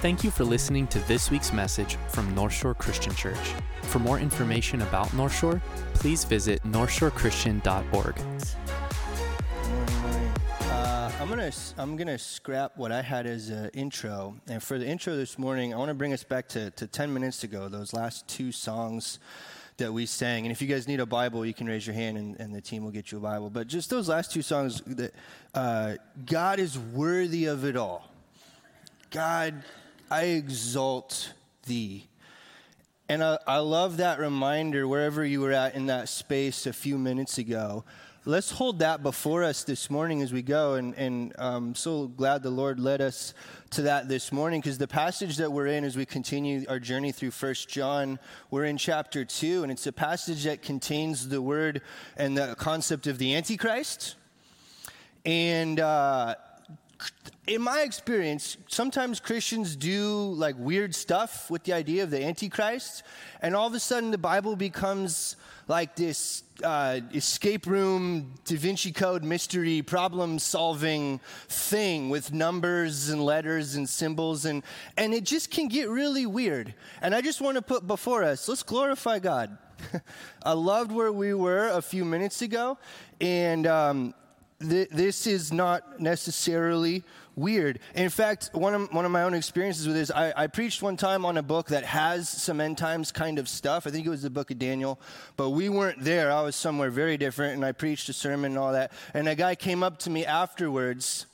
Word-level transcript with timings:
Thank 0.00 0.24
you 0.24 0.30
for 0.30 0.44
listening 0.44 0.86
to 0.86 0.98
this 1.00 1.30
week's 1.30 1.52
message 1.52 1.96
from 2.08 2.34
North 2.34 2.54
Shore 2.54 2.72
Christian 2.72 3.14
Church. 3.14 3.36
For 3.82 3.98
more 3.98 4.18
information 4.18 4.80
about 4.80 5.12
North 5.12 5.38
Shore, 5.38 5.60
please 5.92 6.24
visit 6.24 6.62
northshorechristian.org. 6.62 8.18
Uh, 10.62 11.12
I'm 11.20 11.28
gonna 11.28 11.52
I'm 11.76 11.96
gonna 11.98 12.16
scrap 12.16 12.78
what 12.78 12.92
I 12.92 13.02
had 13.02 13.26
as 13.26 13.50
an 13.50 13.68
intro, 13.74 14.36
and 14.48 14.62
for 14.62 14.78
the 14.78 14.86
intro 14.86 15.16
this 15.16 15.38
morning, 15.38 15.74
I 15.74 15.76
want 15.76 15.90
to 15.90 15.94
bring 15.94 16.14
us 16.14 16.24
back 16.24 16.48
to, 16.48 16.70
to 16.70 16.86
10 16.86 17.12
minutes 17.12 17.44
ago. 17.44 17.68
Those 17.68 17.92
last 17.92 18.26
two 18.26 18.52
songs 18.52 19.18
that 19.76 19.92
we 19.92 20.06
sang, 20.06 20.46
and 20.46 20.50
if 20.50 20.62
you 20.62 20.66
guys 20.66 20.88
need 20.88 21.00
a 21.00 21.06
Bible, 21.06 21.44
you 21.44 21.52
can 21.52 21.66
raise 21.66 21.86
your 21.86 21.94
hand, 21.94 22.16
and, 22.16 22.40
and 22.40 22.54
the 22.54 22.62
team 22.62 22.84
will 22.84 22.90
get 22.90 23.12
you 23.12 23.18
a 23.18 23.20
Bible. 23.20 23.50
But 23.50 23.66
just 23.66 23.90
those 23.90 24.08
last 24.08 24.32
two 24.32 24.40
songs, 24.40 24.80
that 24.86 25.12
uh, 25.52 25.96
God 26.24 26.58
is 26.58 26.78
worthy 26.78 27.44
of 27.44 27.66
it 27.66 27.76
all. 27.76 28.06
God, 29.10 29.62
I 30.10 30.24
exalt 30.24 31.32
thee. 31.66 32.08
And 33.08 33.22
I, 33.22 33.38
I, 33.46 33.58
love 33.58 33.98
that 33.98 34.18
reminder 34.18 34.88
wherever 34.88 35.24
you 35.24 35.40
were 35.40 35.52
at 35.52 35.76
in 35.76 35.86
that 35.86 36.08
space 36.08 36.66
a 36.66 36.72
few 36.72 36.98
minutes 36.98 37.38
ago. 37.38 37.84
Let's 38.24 38.50
hold 38.50 38.80
that 38.80 39.04
before 39.04 39.44
us 39.44 39.62
this 39.62 39.88
morning 39.88 40.20
as 40.20 40.32
we 40.32 40.42
go. 40.42 40.74
And, 40.74 40.94
and 40.96 41.32
I'm 41.38 41.76
so 41.76 42.08
glad 42.08 42.42
the 42.42 42.50
Lord 42.50 42.80
led 42.80 43.00
us 43.00 43.34
to 43.70 43.82
that 43.82 44.08
this 44.08 44.32
morning 44.32 44.60
because 44.60 44.78
the 44.78 44.88
passage 44.88 45.36
that 45.36 45.52
we're 45.52 45.68
in 45.68 45.84
as 45.84 45.96
we 45.96 46.06
continue 46.06 46.64
our 46.68 46.80
journey 46.80 47.12
through 47.12 47.30
First 47.30 47.68
John, 47.68 48.18
we're 48.50 48.64
in 48.64 48.78
chapter 48.78 49.24
2, 49.24 49.62
and 49.62 49.70
it's 49.70 49.86
a 49.86 49.92
passage 49.92 50.42
that 50.42 50.60
contains 50.60 51.28
the 51.28 51.40
word 51.40 51.82
and 52.16 52.36
the 52.36 52.56
concept 52.56 53.06
of 53.06 53.18
the 53.18 53.36
Antichrist. 53.36 54.16
And 55.24 55.78
uh, 55.78 56.34
in 57.46 57.62
my 57.62 57.82
experience, 57.82 58.56
sometimes 58.68 59.18
Christians 59.18 59.74
do 59.74 60.32
like 60.34 60.54
weird 60.58 60.94
stuff 60.94 61.50
with 61.50 61.64
the 61.64 61.72
idea 61.72 62.04
of 62.04 62.10
the 62.10 62.22
Antichrist, 62.22 63.02
and 63.42 63.56
all 63.56 63.66
of 63.66 63.74
a 63.74 63.80
sudden 63.80 64.10
the 64.10 64.18
Bible 64.18 64.54
becomes 64.54 65.36
like 65.66 65.96
this 65.96 66.44
uh, 66.62 67.00
escape 67.14 67.66
room, 67.66 68.34
Da 68.44 68.56
Vinci 68.56 68.92
Code 68.92 69.24
mystery, 69.24 69.82
problem 69.82 70.38
solving 70.38 71.20
thing 71.48 72.10
with 72.10 72.32
numbers 72.32 73.08
and 73.08 73.24
letters 73.24 73.74
and 73.74 73.88
symbols, 73.88 74.44
and, 74.44 74.62
and 74.96 75.14
it 75.14 75.24
just 75.24 75.50
can 75.50 75.68
get 75.68 75.88
really 75.88 76.26
weird. 76.26 76.74
And 77.02 77.14
I 77.14 77.20
just 77.20 77.40
want 77.40 77.56
to 77.56 77.62
put 77.62 77.86
before 77.86 78.22
us 78.22 78.48
let's 78.48 78.62
glorify 78.62 79.18
God. 79.18 79.56
I 80.44 80.52
loved 80.52 80.92
where 80.92 81.12
we 81.12 81.34
were 81.34 81.68
a 81.68 81.82
few 81.82 82.04
minutes 82.04 82.42
ago, 82.42 82.78
and 83.20 83.66
um, 83.66 84.14
th- 84.60 84.88
this 84.90 85.26
is 85.26 85.52
not 85.52 86.00
necessarily 86.00 87.02
weird. 87.36 87.78
In 87.94 88.10
fact, 88.10 88.50
one 88.52 88.74
of, 88.74 88.92
one 88.92 89.04
of 89.04 89.10
my 89.10 89.22
own 89.22 89.34
experiences 89.34 89.86
with 89.86 89.96
this, 89.96 90.10
I, 90.10 90.32
I, 90.36 90.46
preached 90.46 90.82
one 90.82 90.96
time 90.96 91.24
on 91.24 91.38
a 91.38 91.42
book 91.42 91.68
that 91.68 91.84
has 91.84 92.28
some 92.28 92.60
end 92.60 92.76
times 92.76 93.12
kind 93.12 93.38
of 93.38 93.48
stuff. 93.48 93.86
I 93.86 93.90
think 93.90 94.06
it 94.06 94.10
was 94.10 94.22
the 94.22 94.30
book 94.30 94.50
of 94.50 94.58
Daniel, 94.58 95.00
but 95.36 95.50
we 95.50 95.68
weren't 95.68 96.02
there. 96.04 96.30
I 96.30 96.42
was 96.42 96.56
somewhere 96.56 96.90
very 96.90 97.16
different, 97.16 97.54
and 97.54 97.64
I 97.64 97.72
preached 97.72 98.08
a 98.08 98.12
sermon 98.12 98.52
and 98.52 98.58
all 98.58 98.72
that. 98.72 98.92
And 99.14 99.28
a 99.28 99.34
guy 99.34 99.54
came 99.54 99.82
up 99.82 99.98
to 100.00 100.10
me 100.10 100.26
afterwards, 100.26 101.26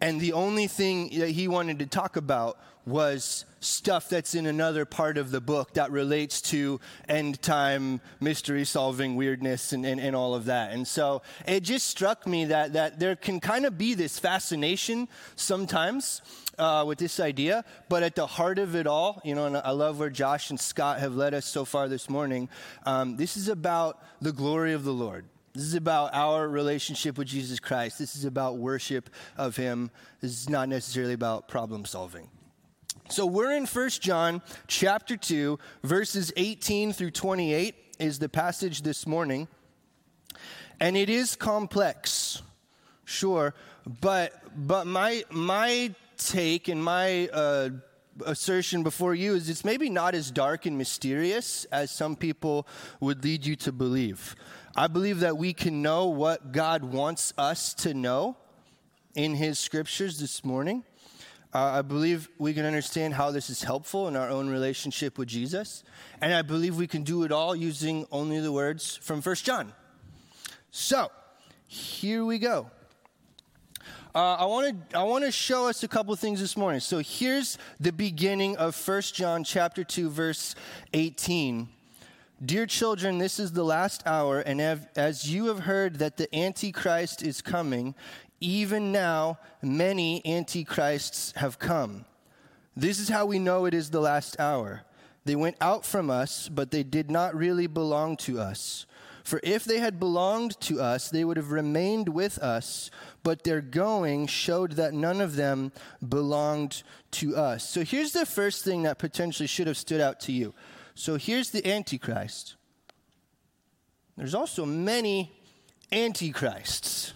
and 0.00 0.20
the 0.20 0.32
only 0.32 0.66
thing 0.66 1.18
that 1.18 1.30
he 1.30 1.48
wanted 1.48 1.78
to 1.80 1.86
talk 1.86 2.16
about 2.16 2.58
was 2.86 3.44
stuff 3.66 4.08
that's 4.08 4.34
in 4.34 4.46
another 4.46 4.84
part 4.84 5.18
of 5.18 5.30
the 5.30 5.40
book 5.40 5.74
that 5.74 5.90
relates 5.90 6.40
to 6.40 6.80
end 7.08 7.40
time 7.42 8.00
mystery 8.20 8.64
solving 8.64 9.16
weirdness 9.16 9.72
and, 9.72 9.84
and, 9.84 10.00
and, 10.00 10.16
all 10.16 10.34
of 10.34 10.46
that. 10.46 10.72
And 10.72 10.86
so 10.86 11.22
it 11.46 11.60
just 11.60 11.88
struck 11.88 12.26
me 12.26 12.46
that, 12.46 12.72
that 12.74 12.98
there 12.98 13.16
can 13.16 13.40
kind 13.40 13.66
of 13.66 13.76
be 13.76 13.94
this 13.94 14.18
fascination 14.18 15.08
sometimes. 15.34 16.22
Uh, 16.58 16.82
with 16.86 16.96
this 16.96 17.20
idea, 17.20 17.62
but 17.90 18.02
at 18.02 18.14
the 18.14 18.26
heart 18.26 18.58
of 18.58 18.74
it 18.74 18.86
all, 18.86 19.20
you 19.22 19.34
know, 19.34 19.44
and 19.44 19.58
I 19.58 19.72
love 19.72 19.98
where 19.98 20.08
Josh 20.08 20.48
and 20.48 20.58
Scott 20.58 21.00
have 21.00 21.14
led 21.14 21.34
us 21.34 21.44
so 21.44 21.66
far 21.66 21.86
this 21.86 22.08
morning. 22.08 22.48
Um, 22.86 23.18
this 23.18 23.36
is 23.36 23.48
about 23.48 24.02
the 24.22 24.32
glory 24.32 24.72
of 24.72 24.82
the 24.82 24.92
Lord. 24.94 25.26
This 25.56 25.64
is 25.64 25.74
about 25.74 26.14
our 26.14 26.46
relationship 26.48 27.16
with 27.16 27.28
Jesus 27.28 27.60
Christ. 27.60 27.98
This 27.98 28.14
is 28.14 28.26
about 28.26 28.56
worship 28.56 29.08
of 29.36 29.56
Him. 29.56 29.90
This 30.20 30.30
is 30.30 30.48
not 30.48 30.70
necessarily 30.70 31.14
about 31.14 31.48
problem 31.48 31.84
solving. 31.84 32.28
So 33.08 33.24
we're 33.24 33.52
in 33.52 33.66
1 33.66 33.88
John 34.00 34.42
chapter 34.66 35.16
2, 35.16 35.60
verses 35.84 36.32
18 36.36 36.92
through 36.92 37.12
28 37.12 37.76
is 38.00 38.18
the 38.18 38.28
passage 38.28 38.82
this 38.82 39.06
morning. 39.06 39.46
And 40.80 40.96
it 40.96 41.08
is 41.08 41.36
complex, 41.36 42.42
sure, 43.04 43.54
but 44.00 44.32
but 44.56 44.86
my 44.88 45.24
my 45.30 45.94
take 46.18 46.66
and 46.66 46.82
my 46.82 47.28
uh, 47.28 47.70
assertion 48.26 48.82
before 48.82 49.14
you 49.14 49.34
is 49.34 49.48
it's 49.48 49.64
maybe 49.64 49.88
not 49.88 50.16
as 50.16 50.32
dark 50.32 50.66
and 50.66 50.76
mysterious 50.76 51.64
as 51.66 51.92
some 51.92 52.16
people 52.16 52.66
would 52.98 53.22
lead 53.22 53.46
you 53.46 53.54
to 53.56 53.72
believe. 53.72 54.34
I 54.74 54.88
believe 54.88 55.20
that 55.20 55.38
we 55.38 55.52
can 55.52 55.80
know 55.80 56.06
what 56.06 56.50
God 56.52 56.84
wants 56.84 57.32
us 57.38 57.72
to 57.74 57.94
know 57.94 58.36
in 59.14 59.36
His 59.36 59.60
scriptures 59.60 60.18
this 60.18 60.44
morning. 60.44 60.84
Uh, 61.54 61.78
I 61.78 61.82
believe 61.82 62.28
we 62.38 62.52
can 62.52 62.64
understand 62.64 63.14
how 63.14 63.30
this 63.30 63.48
is 63.48 63.62
helpful 63.62 64.08
in 64.08 64.16
our 64.16 64.28
own 64.28 64.48
relationship 64.48 65.16
with 65.18 65.28
Jesus. 65.28 65.84
And 66.20 66.34
I 66.34 66.42
believe 66.42 66.76
we 66.76 66.86
can 66.86 67.02
do 67.02 67.22
it 67.22 67.32
all 67.32 67.56
using 67.56 68.06
only 68.12 68.40
the 68.40 68.52
words 68.52 68.96
from 68.96 69.22
First 69.22 69.44
John. 69.44 69.72
So, 70.70 71.10
here 71.66 72.24
we 72.24 72.38
go. 72.38 72.70
Uh, 74.16 74.34
I 74.38 74.44
want 74.46 74.90
to 74.90 74.98
I 74.98 75.02
want 75.02 75.24
to 75.24 75.30
show 75.30 75.68
us 75.68 75.82
a 75.82 75.88
couple 75.88 76.16
things 76.16 76.40
this 76.40 76.56
morning. 76.56 76.80
So 76.80 77.00
here's 77.00 77.58
the 77.78 77.92
beginning 77.92 78.56
of 78.56 78.74
First 78.74 79.14
John 79.14 79.44
chapter 79.44 79.84
2 79.84 80.08
verse 80.08 80.54
18. 80.94 81.68
Dear 82.42 82.64
children, 82.64 83.18
this 83.18 83.38
is 83.38 83.52
the 83.52 83.62
last 83.62 84.06
hour 84.06 84.40
and 84.40 84.58
as 84.96 85.30
you 85.30 85.48
have 85.48 85.60
heard 85.60 85.96
that 85.96 86.16
the 86.16 86.34
antichrist 86.34 87.22
is 87.22 87.42
coming, 87.42 87.94
even 88.40 88.92
now, 88.92 89.38
many 89.62 90.24
antichrists 90.24 91.32
have 91.36 91.58
come. 91.58 92.04
This 92.76 92.98
is 92.98 93.08
how 93.08 93.26
we 93.26 93.38
know 93.38 93.64
it 93.64 93.74
is 93.74 93.90
the 93.90 94.00
last 94.00 94.38
hour. 94.38 94.82
They 95.24 95.36
went 95.36 95.56
out 95.60 95.84
from 95.84 96.10
us, 96.10 96.48
but 96.48 96.70
they 96.70 96.82
did 96.82 97.10
not 97.10 97.34
really 97.34 97.66
belong 97.66 98.16
to 98.18 98.38
us. 98.38 98.86
For 99.24 99.40
if 99.42 99.64
they 99.64 99.78
had 99.78 99.98
belonged 99.98 100.60
to 100.60 100.80
us, 100.80 101.10
they 101.10 101.24
would 101.24 101.36
have 101.36 101.50
remained 101.50 102.08
with 102.08 102.38
us, 102.38 102.92
but 103.24 103.42
their 103.42 103.60
going 103.60 104.28
showed 104.28 104.72
that 104.72 104.94
none 104.94 105.20
of 105.20 105.34
them 105.34 105.72
belonged 106.06 106.84
to 107.12 107.34
us. 107.34 107.68
So 107.68 107.82
here's 107.82 108.12
the 108.12 108.24
first 108.24 108.64
thing 108.64 108.84
that 108.84 109.00
potentially 109.00 109.48
should 109.48 109.66
have 109.66 109.76
stood 109.76 110.00
out 110.00 110.20
to 110.20 110.32
you. 110.32 110.54
So 110.94 111.16
here's 111.16 111.50
the 111.50 111.66
Antichrist. 111.68 112.54
There's 114.16 114.34
also 114.34 114.64
many 114.64 115.32
Antichrists. 115.90 117.12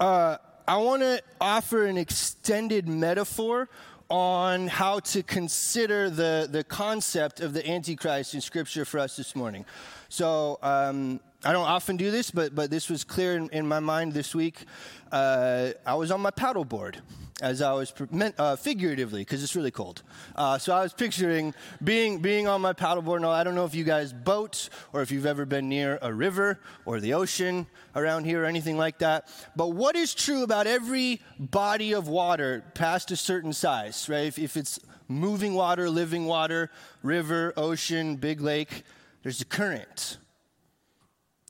Uh, 0.00 0.38
I 0.66 0.78
want 0.78 1.02
to 1.02 1.22
offer 1.42 1.84
an 1.84 1.98
extended 1.98 2.88
metaphor 2.88 3.68
on 4.08 4.66
how 4.66 5.00
to 5.00 5.22
consider 5.22 6.08
the, 6.08 6.48
the 6.50 6.64
concept 6.64 7.40
of 7.40 7.52
the 7.52 7.68
Antichrist 7.68 8.32
in 8.32 8.40
Scripture 8.40 8.86
for 8.86 8.98
us 8.98 9.16
this 9.16 9.36
morning. 9.36 9.66
So, 10.08 10.58
um, 10.62 11.20
I 11.42 11.52
don't 11.52 11.66
often 11.66 11.96
do 11.96 12.10
this, 12.10 12.30
but, 12.30 12.54
but 12.54 12.70
this 12.70 12.90
was 12.90 13.02
clear 13.02 13.36
in, 13.36 13.48
in 13.48 13.66
my 13.66 13.80
mind 13.80 14.12
this 14.12 14.34
week. 14.34 14.64
Uh, 15.10 15.70
I 15.86 15.94
was 15.94 16.10
on 16.10 16.20
my 16.20 16.30
paddleboard 16.30 16.96
as 17.40 17.62
I 17.62 17.72
was 17.72 17.92
meant, 18.10 18.34
uh, 18.38 18.56
figuratively 18.56 19.22
because 19.22 19.42
it's 19.42 19.56
really 19.56 19.70
cold. 19.70 20.02
Uh, 20.36 20.58
so 20.58 20.74
I 20.74 20.82
was 20.82 20.92
picturing 20.92 21.54
being 21.82 22.18
being 22.18 22.46
on 22.46 22.60
my 22.60 22.74
paddleboard. 22.74 23.22
Now 23.22 23.30
I 23.30 23.44
don't 23.44 23.54
know 23.54 23.64
if 23.64 23.74
you 23.74 23.84
guys 23.84 24.12
boat 24.12 24.68
or 24.92 25.00
if 25.00 25.10
you've 25.10 25.24
ever 25.24 25.46
been 25.46 25.68
near 25.68 25.98
a 26.02 26.12
river 26.12 26.60
or 26.84 27.00
the 27.00 27.14
ocean 27.14 27.66
around 27.96 28.24
here 28.24 28.42
or 28.42 28.46
anything 28.46 28.76
like 28.76 28.98
that. 28.98 29.28
But 29.56 29.68
what 29.68 29.96
is 29.96 30.14
true 30.14 30.42
about 30.42 30.66
every 30.66 31.22
body 31.38 31.92
of 31.92 32.08
water 32.08 32.64
past 32.74 33.10
a 33.10 33.16
certain 33.16 33.54
size, 33.54 34.08
right? 34.08 34.26
If, 34.26 34.38
if 34.38 34.56
it's 34.56 34.78
moving 35.08 35.54
water, 35.54 35.88
living 35.88 36.26
water, 36.26 36.70
river, 37.02 37.54
ocean, 37.56 38.16
big 38.16 38.42
lake, 38.42 38.82
there's 39.22 39.40
a 39.40 39.46
current. 39.46 40.18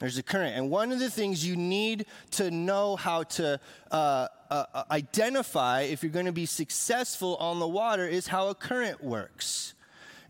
There's 0.00 0.16
a 0.16 0.22
current. 0.22 0.56
And 0.56 0.70
one 0.70 0.92
of 0.92 0.98
the 0.98 1.10
things 1.10 1.46
you 1.46 1.56
need 1.56 2.06
to 2.32 2.50
know 2.50 2.96
how 2.96 3.22
to 3.24 3.60
uh, 3.90 4.28
uh, 4.50 4.64
uh, 4.74 4.84
identify 4.90 5.82
if 5.82 6.02
you're 6.02 6.10
going 6.10 6.26
to 6.26 6.32
be 6.32 6.46
successful 6.46 7.36
on 7.36 7.60
the 7.60 7.68
water 7.68 8.08
is 8.08 8.26
how 8.26 8.48
a 8.48 8.54
current 8.54 9.04
works. 9.04 9.74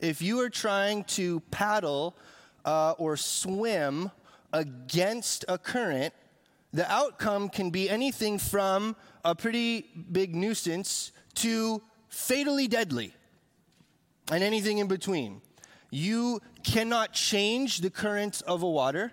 If 0.01 0.21
you 0.21 0.41
are 0.41 0.51
trying 0.51 1.05
to 1.05 1.39
paddle 1.53 2.17
uh, 2.65 2.95
or 2.99 3.17
swim 3.17 4.11
against 4.53 5.45
a 5.47 5.57
current, 5.57 6.15
the 6.73 6.91
outcome 6.91 7.49
can 7.49 7.71
be 7.71 7.89
anything 7.89 8.39
from 8.39 8.97
a 9.25 9.37
pretty 9.37 9.87
big 10.11 10.35
nuisance 10.35 11.13
to 11.35 11.81
fatally 12.09 12.67
deadly 12.67 13.15
and 14.33 14.43
anything 14.43 14.79
in 14.79 14.89
between. 14.89 15.43
You 15.91 16.41
cannot 16.65 17.13
change 17.13 17.79
the 17.79 17.91
current 17.91 18.43
of 18.47 18.63
a 18.63 18.69
water. 18.69 19.13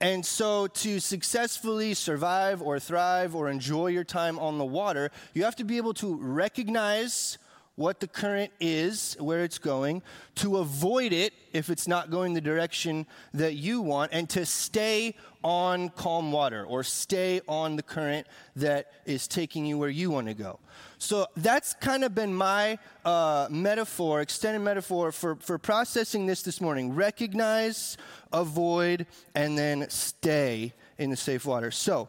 And 0.00 0.26
so, 0.26 0.66
to 0.66 1.00
successfully 1.00 1.94
survive 1.94 2.60
or 2.60 2.78
thrive 2.78 3.34
or 3.34 3.48
enjoy 3.48 3.88
your 3.88 4.04
time 4.04 4.38
on 4.38 4.58
the 4.58 4.64
water, 4.64 5.10
you 5.32 5.44
have 5.44 5.56
to 5.56 5.64
be 5.64 5.78
able 5.78 5.94
to 5.94 6.14
recognize 6.16 7.38
what 7.76 8.00
the 8.00 8.08
current 8.08 8.50
is, 8.58 9.16
where 9.20 9.44
it's 9.44 9.58
going, 9.58 10.02
to 10.34 10.56
avoid 10.56 11.12
it 11.12 11.32
if 11.52 11.70
it's 11.70 11.86
not 11.86 12.10
going 12.10 12.32
the 12.32 12.40
direction 12.40 13.06
that 13.34 13.54
you 13.54 13.82
want, 13.82 14.12
and 14.12 14.28
to 14.30 14.44
stay 14.44 15.14
on 15.44 15.90
calm 15.90 16.32
water 16.32 16.64
or 16.64 16.82
stay 16.82 17.40
on 17.46 17.76
the 17.76 17.82
current 17.82 18.26
that 18.56 18.90
is 19.04 19.28
taking 19.28 19.64
you 19.64 19.78
where 19.78 19.90
you 19.90 20.10
want 20.10 20.26
to 20.26 20.34
go. 20.34 20.58
So 20.98 21.26
that's 21.36 21.74
kind 21.74 22.02
of 22.02 22.14
been 22.14 22.34
my 22.34 22.78
uh, 23.04 23.46
metaphor, 23.50 24.22
extended 24.22 24.60
metaphor 24.60 25.12
for, 25.12 25.36
for 25.36 25.58
processing 25.58 26.26
this 26.26 26.42
this 26.42 26.60
morning. 26.60 26.94
Recognize, 26.94 27.98
avoid, 28.32 29.06
and 29.34 29.56
then 29.56 29.88
stay 29.90 30.72
in 30.98 31.10
the 31.10 31.16
safe 31.16 31.44
water. 31.44 31.70
So 31.70 32.08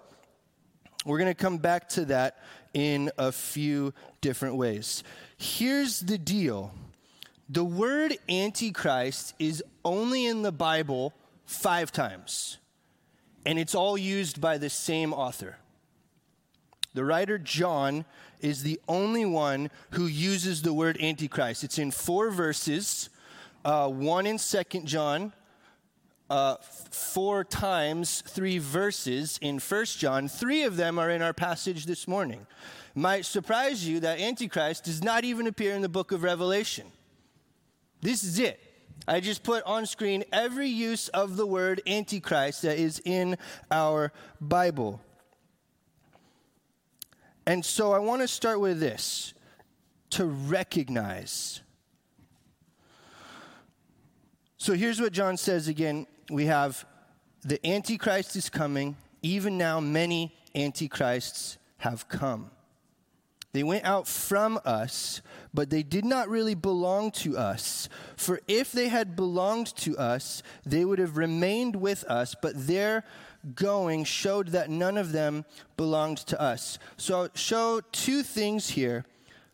we're 1.06 1.20
going 1.20 1.30
to 1.30 1.36
come 1.36 1.58
back 1.58 1.90
to 1.90 2.06
that 2.06 2.40
in 2.74 3.12
a 3.18 3.32
few 3.32 3.94
different 4.22 4.56
ways. 4.56 5.04
Here's 5.38 6.00
the 6.00 6.18
deal 6.18 6.74
the 7.50 7.64
word 7.64 8.18
Antichrist 8.28 9.34
is 9.40 9.64
only 9.86 10.26
in 10.26 10.42
the 10.42 10.52
Bible 10.52 11.14
five 11.46 11.92
times, 11.92 12.58
and 13.46 13.58
it's 13.58 13.76
all 13.76 13.98
used 13.98 14.42
by 14.42 14.58
the 14.58 14.70
same 14.70 15.14
author. 15.14 15.58
The 16.94 17.06
writer 17.06 17.38
John 17.38 18.06
is 18.42 18.64
the 18.64 18.80
only 18.88 19.26
one 19.26 19.70
who 19.92 20.08
uses 20.08 20.64
the 20.64 20.74
word 20.74 21.00
Antichrist. 21.00 21.64
It's 21.64 21.78
in 21.78 21.92
four 21.92 22.32
verses, 22.32 23.10
uh, 23.64 23.88
one 23.88 24.26
in 24.26 24.40
Second 24.40 24.88
John, 24.88 25.32
uh, 26.30 26.58
four 26.92 27.44
times, 27.44 28.22
three 28.28 28.58
verses 28.58 29.40
in 29.42 29.60
First 29.60 30.00
John. 30.00 30.28
Three 30.28 30.64
of 30.64 30.78
them 30.78 31.00
are 31.00 31.10
in 31.10 31.22
our 31.22 31.34
passage 31.34 31.86
this 31.86 32.08
morning 32.08 32.46
might 32.98 33.26
surprise 33.26 33.88
you 33.88 34.00
that 34.00 34.20
Antichrist 34.20 34.86
does 34.86 35.04
not 35.04 35.24
even 35.24 35.46
appear 35.46 35.76
in 35.76 35.84
the 35.84 35.90
book 35.90 36.12
of 36.12 36.24
Revelation. 36.24 36.88
This 38.02 38.24
is 38.24 38.40
it. 38.40 38.60
I 39.08 39.20
just 39.20 39.44
put 39.44 39.64
on 39.66 39.86
screen 39.86 40.24
every 40.34 40.68
use 40.68 41.08
of 41.10 41.38
the 41.38 41.46
word 41.46 41.80
Antichrist 41.86 42.64
that 42.64 42.80
is 42.80 43.00
in 43.06 43.38
our 43.70 44.12
Bible. 44.42 45.00
And 47.46 47.64
so 47.64 47.94
I 47.94 48.00
want 48.00 48.24
to 48.24 48.28
start 48.28 48.60
with 48.60 48.80
this 48.80 49.36
to 50.10 50.26
recognize. 50.26 51.62
So 54.58 54.74
here's 54.74 55.00
what 55.00 55.14
John 55.14 55.38
says 55.38 55.68
again. 55.68 56.08
We 56.30 56.46
have 56.46 56.86
the 57.44 57.66
Antichrist 57.66 58.36
is 58.36 58.50
coming. 58.50 58.98
Even 59.22 59.58
now, 59.58 59.80
many 59.80 60.36
Antichrists 60.56 61.58
have 61.78 62.08
come. 62.08 62.52
They 63.54 63.64
went 63.64 63.86
out 63.86 64.08
from 64.08 64.60
us, 64.66 65.22
but 65.54 65.70
they 65.70 65.82
did 65.82 66.06
not 66.06 66.30
really 66.30 66.54
belong 66.54 67.12
to 67.12 67.38
us. 67.38 67.90
For 68.16 68.42
if 68.48 68.72
they 68.72 68.90
had 68.90 69.16
belonged 69.16 69.76
to 69.78 69.98
us, 69.98 70.44
they 70.66 70.86
would 70.86 71.00
have 71.00 71.18
remained 71.18 71.76
with 71.76 72.04
us, 72.04 72.36
but 72.40 72.68
their 72.68 73.04
going 73.56 74.04
showed 74.04 74.50
that 74.50 74.70
none 74.70 74.98
of 74.98 75.12
them 75.12 75.46
belonged 75.78 76.18
to 76.18 76.40
us. 76.40 76.78
So 76.98 77.22
I'll 77.22 77.30
show 77.34 77.82
two 77.92 78.22
things 78.22 78.70
here. 78.70 79.06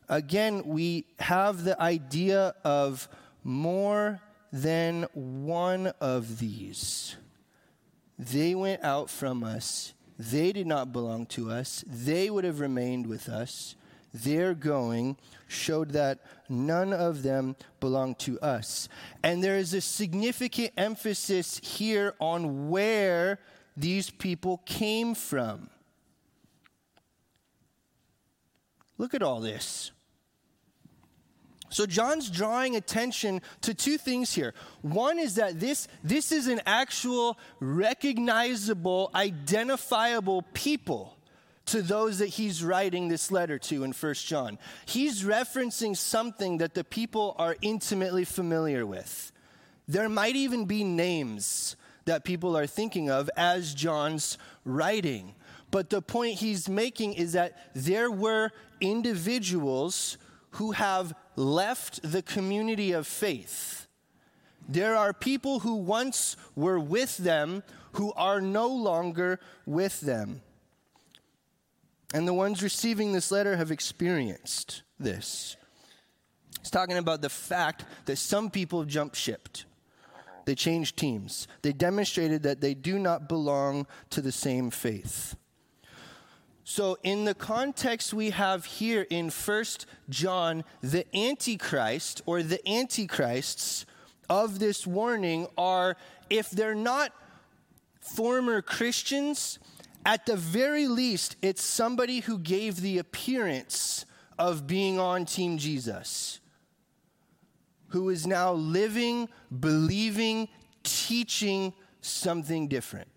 Again, 0.10 0.64
we 0.66 1.06
have 1.20 1.64
the 1.64 1.80
idea 1.82 2.56
of 2.66 3.08
more 3.44 4.20
than 4.54 5.08
one 5.14 5.88
of 6.00 6.38
these. 6.40 7.18
They 8.20 8.54
went 8.54 8.84
out 8.84 9.10
from 9.10 9.44
us. 9.44 9.94
They 10.18 10.54
did 10.54 10.68
not 10.68 10.94
belong 10.94 11.26
to 11.28 11.50
us. 11.52 11.84
They 11.88 12.30
would 12.30 12.44
have 12.44 12.60
remained 12.60 13.08
with 13.08 13.28
us 13.28 13.76
their 14.14 14.54
going 14.54 15.18
showed 15.48 15.90
that 15.92 16.20
none 16.48 16.94
of 16.94 17.24
them 17.24 17.56
belonged 17.80 18.20
to 18.20 18.40
us. 18.42 18.88
And 19.24 19.44
there 19.44 19.58
is 19.58 19.74
a 19.74 19.82
significant 19.82 20.72
emphasis 20.78 21.60
here 21.64 22.14
on 22.20 22.70
where 22.70 23.40
these 23.76 24.12
people 24.12 24.62
came 24.66 25.16
from. 25.16 25.70
Look 29.00 29.16
at 29.16 29.24
all 29.24 29.40
this. 29.40 29.92
So 31.74 31.88
John's 31.88 32.30
drawing 32.30 32.76
attention 32.76 33.42
to 33.62 33.74
two 33.74 33.98
things 33.98 34.32
here. 34.32 34.54
One 34.84 35.18
is 35.18 35.36
that 35.36 35.60
this, 35.60 35.88
this 36.04 36.32
is 36.32 36.46
an 36.46 36.62
actual 36.68 37.40
recognizable, 37.60 39.10
identifiable 39.16 40.44
people 40.54 41.18
to 41.66 41.82
those 41.82 42.20
that 42.20 42.28
he's 42.28 42.64
writing 42.64 43.08
this 43.08 43.32
letter 43.32 43.58
to 43.58 43.84
in 43.84 43.92
First 43.92 44.28
John. 44.28 44.60
He's 44.86 45.24
referencing 45.24 45.98
something 45.98 46.60
that 46.60 46.76
the 46.76 46.84
people 46.84 47.36
are 47.40 47.56
intimately 47.64 48.24
familiar 48.24 48.86
with. 48.86 49.32
There 49.88 50.10
might 50.10 50.36
even 50.36 50.66
be 50.66 50.84
names 50.84 51.76
that 52.06 52.24
people 52.24 52.56
are 52.56 52.68
thinking 52.68 53.10
of 53.10 53.32
as 53.36 53.74
John's 53.74 54.38
writing. 54.64 55.34
But 55.72 55.90
the 55.90 56.04
point 56.04 56.36
he's 56.36 56.70
making 56.70 57.14
is 57.14 57.34
that 57.34 57.58
there 57.74 58.12
were 58.12 58.52
individuals 58.80 60.20
who 60.54 60.72
have 60.72 61.14
left 61.36 62.00
the 62.04 62.22
community 62.22 62.92
of 62.92 63.08
faith. 63.08 63.88
There 64.68 64.96
are 64.96 65.14
people 65.14 65.60
who 65.60 65.76
once 65.76 66.38
were 66.56 66.80
with 66.80 67.18
them 67.18 67.64
who 67.94 68.14
are 68.14 68.42
no 68.42 68.68
longer 68.68 69.40
with 69.66 70.02
them. 70.02 70.42
And 72.14 72.28
the 72.28 72.34
ones 72.34 72.62
receiving 72.62 73.12
this 73.12 73.32
letter 73.32 73.56
have 73.56 73.72
experienced 73.72 74.84
this. 75.00 75.58
He's 76.60 76.70
talking 76.70 76.98
about 76.98 77.22
the 77.22 77.30
fact 77.30 77.86
that 78.06 78.18
some 78.18 78.50
people 78.50 78.84
jumped 78.86 79.16
shipped. 79.16 79.66
They 80.46 80.56
changed 80.56 80.98
teams. 80.98 81.48
They 81.62 81.74
demonstrated 81.74 82.44
that 82.44 82.62
they 82.62 82.74
do 82.74 83.00
not 83.00 83.28
belong 83.28 83.88
to 84.12 84.22
the 84.22 84.32
same 84.32 84.70
faith. 84.70 85.36
So, 86.66 86.98
in 87.04 87.26
the 87.26 87.34
context 87.34 88.14
we 88.14 88.30
have 88.30 88.66
here 88.66 89.06
in 89.10 89.30
First 89.30 89.86
John, 90.10 90.64
the 90.82 91.06
Antichrist 91.16 92.22
or 92.26 92.42
the 92.42 92.66
Antichrists 92.68 93.86
of 94.30 94.60
this 94.60 94.88
warning 94.88 95.48
are, 95.58 95.98
if 96.30 96.50
they're 96.50 96.74
not 96.74 97.14
former 98.00 98.62
Christians, 98.62 99.60
at 100.06 100.26
the 100.26 100.38
very 100.38 100.88
least, 100.88 101.36
it's 101.42 101.62
somebody 101.62 102.22
who 102.22 102.38
gave 102.40 102.78
the 102.82 102.98
appearance 102.98 104.06
of 104.40 104.66
being 104.66 105.00
on 105.00 105.26
Team 105.26 105.58
Jesus, 105.58 106.40
who 107.90 108.10
is 108.10 108.26
now 108.26 108.54
living, 108.54 109.28
believing, 109.60 110.48
teaching 110.84 111.74
something 112.02 112.68
different. 112.68 113.08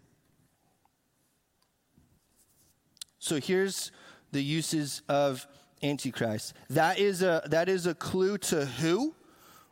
So 3.26 3.40
here's 3.40 3.90
the 4.30 4.40
uses 4.40 5.02
of 5.08 5.48
Antichrist. 5.82 6.54
That 6.70 7.00
is 7.00 7.22
a, 7.22 7.42
that 7.46 7.68
is 7.68 7.84
a 7.84 7.94
clue 7.94 8.38
to 8.38 8.66
who, 8.66 9.16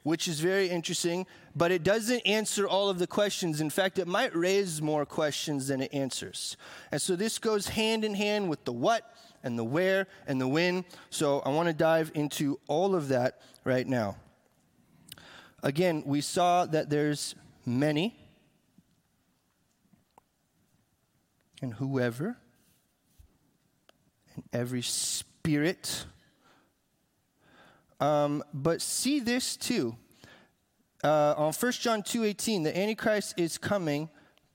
which 0.02 0.26
is 0.26 0.40
very 0.40 0.68
interesting, 0.68 1.24
but 1.54 1.70
it 1.70 1.84
doesn't 1.84 2.18
answer 2.22 2.66
all 2.66 2.88
of 2.88 2.98
the 2.98 3.06
questions. 3.06 3.60
In 3.60 3.70
fact, 3.70 4.00
it 4.00 4.08
might 4.08 4.34
raise 4.34 4.82
more 4.82 5.06
questions 5.06 5.68
than 5.68 5.82
it 5.82 5.94
answers. 5.94 6.56
And 6.90 7.00
so 7.00 7.14
this 7.14 7.38
goes 7.38 7.68
hand 7.68 8.04
in 8.04 8.16
hand 8.16 8.50
with 8.50 8.64
the 8.64 8.72
what 8.72 9.14
and 9.44 9.56
the 9.56 9.62
where 9.62 10.08
and 10.26 10.40
the 10.40 10.48
when. 10.48 10.84
So 11.10 11.38
I 11.46 11.50
want 11.50 11.68
to 11.68 11.74
dive 11.74 12.10
into 12.14 12.58
all 12.66 12.96
of 12.96 13.06
that 13.10 13.40
right 13.62 13.86
now. 13.86 14.16
Again, 15.62 16.02
we 16.04 16.22
saw 16.22 16.66
that 16.66 16.90
there's 16.90 17.36
many 17.64 18.16
and 21.62 21.74
whoever 21.74 22.38
and 24.34 24.44
every 24.52 24.82
spirit 24.82 26.06
um, 28.00 28.42
but 28.52 28.82
see 28.82 29.20
this 29.20 29.56
too. 29.56 29.96
Uh, 31.02 31.34
on 31.36 31.52
1 31.52 31.72
John 31.72 32.02
2.18, 32.02 32.64
the 32.64 32.76
Antichrist 32.76 33.34
is 33.36 33.58
coming, 33.58 34.08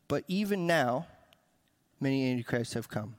but 0.07 0.23
even 0.27 0.65
now, 0.65 1.07
many 1.99 2.29
Antichrists 2.31 2.73
have 2.73 2.89
come. 2.89 3.15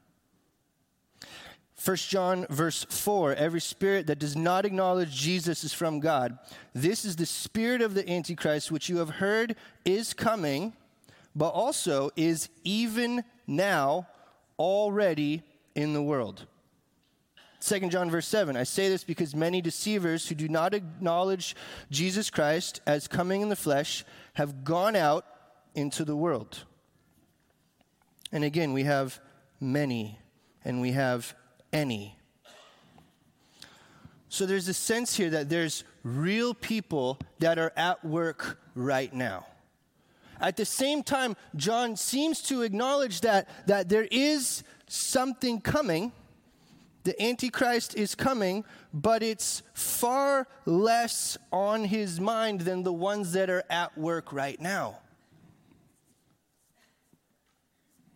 1 1.82 1.96
John 1.96 2.46
verse 2.50 2.84
4 2.84 3.34
Every 3.34 3.60
spirit 3.60 4.06
that 4.08 4.18
does 4.18 4.36
not 4.36 4.66
acknowledge 4.66 5.12
Jesus 5.12 5.64
is 5.64 5.72
from 5.72 5.98
God. 6.00 6.38
This 6.74 7.04
is 7.04 7.16
the 7.16 7.26
spirit 7.26 7.80
of 7.80 7.94
the 7.94 8.08
Antichrist, 8.08 8.70
which 8.70 8.88
you 8.88 8.98
have 8.98 9.10
heard 9.10 9.56
is 9.84 10.12
coming, 10.12 10.74
but 11.34 11.48
also 11.48 12.10
is 12.16 12.50
even 12.64 13.24
now 13.46 14.06
already 14.58 15.42
in 15.74 15.94
the 15.94 16.02
world. 16.02 16.46
2 17.60 17.88
John 17.88 18.10
verse 18.10 18.26
7 18.26 18.56
I 18.56 18.64
say 18.64 18.88
this 18.88 19.04
because 19.04 19.34
many 19.34 19.60
deceivers 19.60 20.28
who 20.28 20.34
do 20.34 20.48
not 20.48 20.74
acknowledge 20.74 21.54
Jesus 21.90 22.30
Christ 22.30 22.80
as 22.86 23.06
coming 23.06 23.42
in 23.42 23.48
the 23.48 23.56
flesh 23.56 24.04
have 24.34 24.64
gone 24.64 24.96
out 24.96 25.24
into 25.74 26.04
the 26.04 26.16
world. 26.16 26.64
And 28.32 28.44
again, 28.44 28.72
we 28.72 28.84
have 28.84 29.20
many 29.60 30.18
and 30.64 30.80
we 30.80 30.92
have 30.92 31.34
any. 31.72 32.16
So 34.28 34.46
there's 34.46 34.68
a 34.68 34.74
sense 34.74 35.16
here 35.16 35.30
that 35.30 35.48
there's 35.48 35.84
real 36.04 36.54
people 36.54 37.18
that 37.40 37.58
are 37.58 37.72
at 37.76 38.04
work 38.04 38.60
right 38.74 39.12
now. 39.12 39.46
At 40.40 40.56
the 40.56 40.64
same 40.64 41.02
time, 41.02 41.36
John 41.56 41.96
seems 41.96 42.40
to 42.44 42.62
acknowledge 42.62 43.20
that, 43.22 43.48
that 43.66 43.88
there 43.88 44.06
is 44.10 44.62
something 44.88 45.60
coming. 45.60 46.12
The 47.04 47.20
Antichrist 47.22 47.96
is 47.96 48.14
coming, 48.14 48.64
but 48.92 49.22
it's 49.22 49.62
far 49.72 50.46
less 50.66 51.38
on 51.50 51.84
his 51.84 52.20
mind 52.20 52.62
than 52.62 52.82
the 52.82 52.92
ones 52.92 53.32
that 53.32 53.48
are 53.48 53.64
at 53.70 53.96
work 53.96 54.32
right 54.32 54.60
now. 54.60 54.98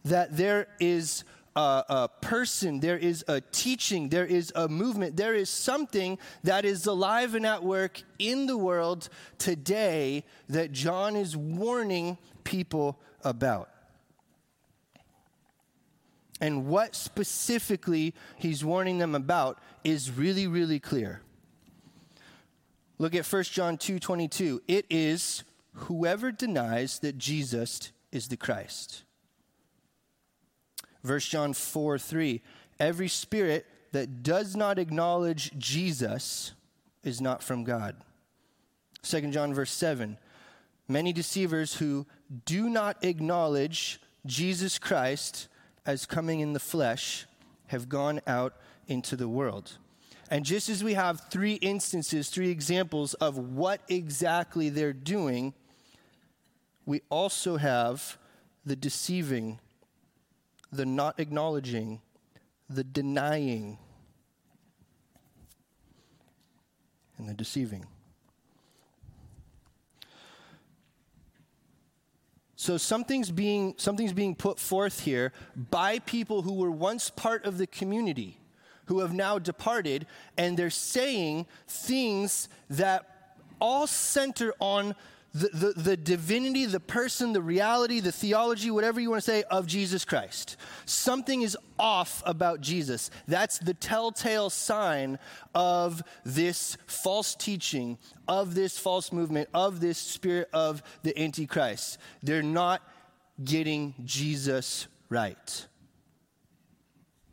That 0.04 0.36
there 0.36 0.68
is 0.80 1.24
a, 1.56 1.84
a, 1.88 2.08
person, 2.20 2.80
there 2.80 2.98
is 2.98 3.24
a 3.26 3.40
teaching, 3.40 4.10
there 4.10 4.26
is 4.26 4.52
a 4.54 4.68
movement, 4.68 5.16
there 5.16 5.34
is 5.34 5.48
something 5.48 6.18
that 6.42 6.66
is 6.66 6.84
alive 6.86 7.34
and 7.34 7.46
at 7.46 7.62
work 7.62 8.02
in 8.18 8.46
the 8.46 8.58
world 8.58 9.08
today 9.38 10.24
that 10.48 10.72
John 10.72 11.16
is 11.16 11.36
warning 11.36 12.18
people 12.42 13.00
about. 13.22 13.70
And 16.44 16.66
what 16.66 16.94
specifically 16.94 18.12
he's 18.36 18.62
warning 18.62 18.98
them 18.98 19.14
about 19.14 19.58
is 19.82 20.10
really, 20.10 20.46
really 20.46 20.78
clear. 20.78 21.22
Look 22.98 23.14
at 23.14 23.24
1 23.24 23.44
John 23.44 23.78
2 23.78 23.98
22. 23.98 24.60
It 24.68 24.84
is 24.90 25.42
whoever 25.72 26.30
denies 26.30 26.98
that 26.98 27.16
Jesus 27.16 27.92
is 28.12 28.28
the 28.28 28.36
Christ. 28.36 29.04
First 31.02 31.30
John 31.30 31.54
4 31.54 31.98
3. 31.98 32.42
Every 32.78 33.08
spirit 33.08 33.64
that 33.92 34.22
does 34.22 34.54
not 34.54 34.78
acknowledge 34.78 35.50
Jesus 35.56 36.52
is 37.02 37.22
not 37.22 37.42
from 37.42 37.64
God. 37.64 37.96
2 39.02 39.30
John 39.30 39.54
verse 39.54 39.72
7. 39.72 40.18
Many 40.88 41.14
deceivers 41.14 41.76
who 41.76 42.04
do 42.44 42.68
not 42.68 43.02
acknowledge 43.02 43.98
Jesus 44.26 44.78
Christ 44.78 45.48
as 45.86 46.06
coming 46.06 46.40
in 46.40 46.52
the 46.52 46.60
flesh 46.60 47.26
have 47.68 47.88
gone 47.88 48.20
out 48.26 48.54
into 48.86 49.16
the 49.16 49.28
world. 49.28 49.78
And 50.30 50.44
just 50.44 50.68
as 50.68 50.82
we 50.82 50.94
have 50.94 51.28
three 51.30 51.54
instances, 51.54 52.28
three 52.28 52.50
examples 52.50 53.14
of 53.14 53.36
what 53.36 53.80
exactly 53.88 54.68
they're 54.70 54.92
doing, 54.92 55.52
we 56.86 57.02
also 57.10 57.56
have 57.56 58.18
the 58.64 58.76
deceiving, 58.76 59.60
the 60.72 60.86
not 60.86 61.20
acknowledging, 61.20 62.00
the 62.68 62.84
denying, 62.84 63.78
and 67.18 67.28
the 67.28 67.34
deceiving. 67.34 67.86
So 72.64 72.78
something's 72.78 73.30
being, 73.30 73.74
something's 73.76 74.14
being 74.14 74.34
put 74.34 74.58
forth 74.58 75.00
here 75.00 75.32
by 75.54 75.98
people 75.98 76.40
who 76.40 76.54
were 76.54 76.70
once 76.70 77.10
part 77.10 77.44
of 77.44 77.58
the 77.58 77.66
community, 77.66 78.38
who 78.86 79.00
have 79.00 79.12
now 79.12 79.38
departed, 79.38 80.06
and 80.38 80.56
they're 80.56 80.70
saying 80.70 81.44
things 81.68 82.48
that 82.70 83.34
all 83.60 83.86
center 83.86 84.54
on 84.60 84.94
the, 85.34 85.48
the, 85.48 85.72
the, 85.72 85.96
divinity, 85.96 86.64
the 86.64 86.78
person, 86.78 87.32
the 87.32 87.42
reality, 87.42 87.98
the 87.98 88.12
theology, 88.12 88.70
whatever 88.70 89.00
you 89.00 89.10
want 89.10 89.22
to 89.24 89.30
say, 89.30 89.42
of 89.50 89.66
Jesus 89.66 90.04
Christ. 90.04 90.56
Something 90.86 91.42
is 91.42 91.58
off 91.76 92.22
about 92.24 92.60
Jesus. 92.60 93.10
That's 93.26 93.58
the 93.58 93.74
telltale 93.74 94.48
sign 94.48 95.18
of 95.52 96.02
this 96.24 96.76
false 96.86 97.34
teaching, 97.34 97.98
of 98.28 98.54
this 98.54 98.78
false 98.78 99.10
movement, 99.12 99.48
of 99.52 99.80
this 99.80 99.98
spirit 99.98 100.48
of 100.52 100.82
the 101.02 101.18
Antichrist. 101.20 101.98
They're 102.22 102.42
not 102.42 102.80
getting 103.42 103.94
Jesus 104.04 104.86
right. 105.08 105.66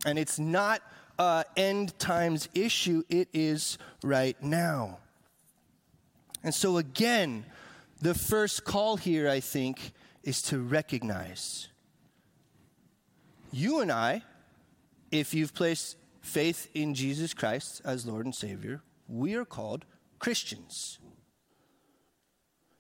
And 0.08 0.18
it's 0.18 0.40
not 0.40 0.82
an 1.20 1.44
end 1.56 2.00
times 2.00 2.50
issue, 2.56 3.04
it 3.10 3.28
is 3.32 3.78
right 4.04 4.42
now. 4.42 4.98
And 6.44 6.54
so, 6.54 6.78
again, 6.78 7.46
the 8.02 8.14
first 8.16 8.64
call 8.66 8.98
here, 8.98 9.30
I 9.30 9.40
think, 9.40 9.94
is 10.24 10.42
to 10.44 10.60
recognize. 10.60 11.70
You 13.52 13.80
and 13.80 13.92
I, 13.92 14.24
if 15.12 15.34
you've 15.34 15.54
placed 15.54 15.98
faith 16.22 16.70
in 16.74 16.94
Jesus 16.94 17.34
Christ 17.34 17.82
as 17.86 18.06
Lord 18.06 18.26
and 18.26 18.34
Savior, 18.34 18.82
we 19.08 19.36
are 19.36 19.46
called 19.46 19.86
Christians. 20.20 21.00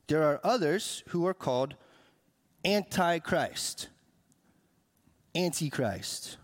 There 0.08 0.24
are 0.24 0.40
others 0.44 1.04
who 1.10 1.25
are 1.28 1.34
called 1.34 1.75
Antichrist, 2.66 3.90
Antichrist. 5.36 6.38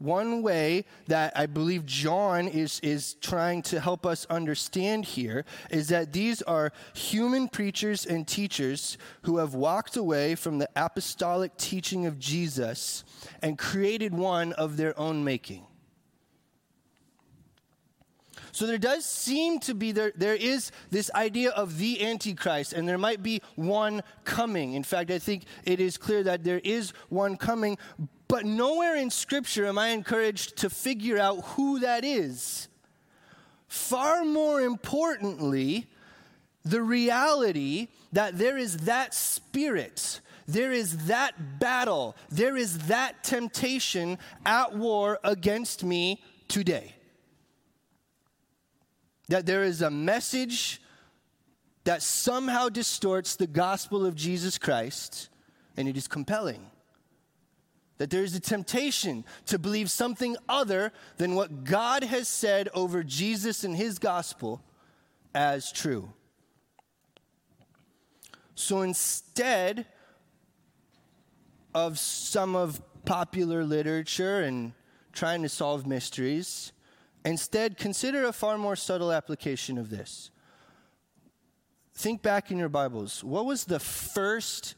One 0.00 0.40
way 0.40 0.86
that 1.08 1.34
I 1.36 1.44
believe 1.44 1.84
John 1.84 2.48
is, 2.48 2.80
is 2.80 3.14
trying 3.20 3.60
to 3.64 3.80
help 3.80 4.06
us 4.06 4.24
understand 4.30 5.04
here 5.04 5.44
is 5.68 5.88
that 5.88 6.14
these 6.14 6.40
are 6.40 6.72
human 6.94 7.48
preachers 7.48 8.06
and 8.06 8.26
teachers 8.26 8.96
who 9.22 9.36
have 9.36 9.52
walked 9.52 9.98
away 9.98 10.36
from 10.36 10.56
the 10.56 10.70
apostolic 10.74 11.54
teaching 11.58 12.06
of 12.06 12.18
Jesus 12.18 13.04
and 13.42 13.58
created 13.58 14.14
one 14.14 14.54
of 14.54 14.78
their 14.78 14.98
own 14.98 15.22
making. 15.22 15.66
So 18.52 18.66
there 18.66 18.78
does 18.78 19.04
seem 19.04 19.60
to 19.60 19.74
be 19.74 19.92
there 19.92 20.12
there 20.16 20.34
is 20.34 20.72
this 20.90 21.10
idea 21.14 21.50
of 21.50 21.76
the 21.78 22.02
antichrist 22.04 22.72
and 22.72 22.88
there 22.88 22.98
might 22.98 23.22
be 23.22 23.42
one 23.54 24.02
coming. 24.24 24.72
In 24.72 24.82
fact, 24.82 25.10
I 25.10 25.18
think 25.18 25.44
it 25.64 25.78
is 25.78 25.98
clear 25.98 26.22
that 26.22 26.42
there 26.42 26.60
is 26.64 26.92
one 27.10 27.36
coming, 27.36 27.76
but 28.30 28.46
nowhere 28.46 28.94
in 28.94 29.10
Scripture 29.10 29.66
am 29.66 29.76
I 29.76 29.88
encouraged 29.88 30.58
to 30.58 30.70
figure 30.70 31.18
out 31.18 31.44
who 31.44 31.80
that 31.80 32.04
is. 32.04 32.68
Far 33.66 34.24
more 34.24 34.60
importantly, 34.60 35.88
the 36.64 36.80
reality 36.80 37.88
that 38.12 38.38
there 38.38 38.56
is 38.56 38.76
that 38.78 39.14
spirit, 39.14 40.20
there 40.46 40.70
is 40.70 41.06
that 41.06 41.58
battle, 41.58 42.16
there 42.28 42.56
is 42.56 42.86
that 42.86 43.24
temptation 43.24 44.16
at 44.46 44.76
war 44.76 45.18
against 45.24 45.82
me 45.82 46.22
today. 46.46 46.94
That 49.28 49.44
there 49.44 49.64
is 49.64 49.82
a 49.82 49.90
message 49.90 50.80
that 51.82 52.00
somehow 52.00 52.68
distorts 52.68 53.34
the 53.34 53.48
gospel 53.48 54.06
of 54.06 54.14
Jesus 54.14 54.56
Christ, 54.56 55.30
and 55.76 55.88
it 55.88 55.96
is 55.96 56.06
compelling 56.06 56.70
that 58.00 58.08
there 58.08 58.22
is 58.22 58.34
a 58.34 58.40
temptation 58.40 59.26
to 59.44 59.58
believe 59.58 59.90
something 59.90 60.34
other 60.48 60.90
than 61.18 61.34
what 61.34 61.64
God 61.64 62.02
has 62.02 62.28
said 62.28 62.66
over 62.72 63.02
Jesus 63.02 63.62
and 63.62 63.76
his 63.76 63.98
gospel 63.98 64.62
as 65.34 65.70
true. 65.70 66.10
So 68.54 68.80
instead 68.80 69.84
of 71.74 71.98
some 71.98 72.56
of 72.56 72.80
popular 73.04 73.64
literature 73.64 74.40
and 74.40 74.72
trying 75.12 75.42
to 75.42 75.50
solve 75.50 75.86
mysteries, 75.86 76.72
instead 77.26 77.76
consider 77.76 78.24
a 78.24 78.32
far 78.32 78.56
more 78.56 78.76
subtle 78.76 79.12
application 79.12 79.76
of 79.76 79.90
this. 79.90 80.30
Think 81.92 82.22
back 82.22 82.50
in 82.50 82.56
your 82.56 82.70
Bibles. 82.70 83.22
What 83.22 83.44
was 83.44 83.66
the 83.66 83.78
first 83.78 84.74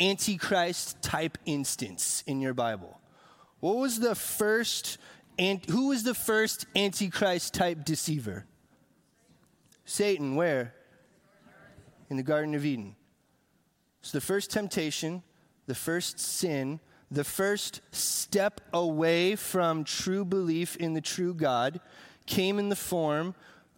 antichrist 0.00 1.00
type 1.02 1.38
instance 1.44 2.24
in 2.26 2.40
your 2.40 2.54
Bible? 2.54 3.00
What 3.60 3.76
was 3.76 4.00
the 4.00 4.14
first 4.14 4.98
and 5.38 5.64
who 5.66 5.88
was 5.88 6.02
the 6.02 6.14
first 6.14 6.66
antichrist 6.76 7.54
type 7.54 7.84
deceiver? 7.84 8.46
Satan, 9.84 10.36
where? 10.36 10.74
In 12.10 12.16
the 12.16 12.22
Garden 12.22 12.54
of 12.54 12.64
Eden. 12.64 12.94
So 14.02 14.18
the 14.18 14.22
first 14.22 14.50
temptation, 14.50 15.22
the 15.66 15.74
first 15.74 16.20
sin, 16.20 16.80
the 17.10 17.24
first 17.24 17.80
step 17.90 18.60
away 18.72 19.34
from 19.34 19.84
true 19.84 20.24
belief 20.24 20.76
in 20.76 20.94
the 20.94 21.00
true 21.00 21.34
God 21.34 21.80
came 22.26 22.58
in 22.58 22.68
the 22.68 22.76
form 22.76 23.34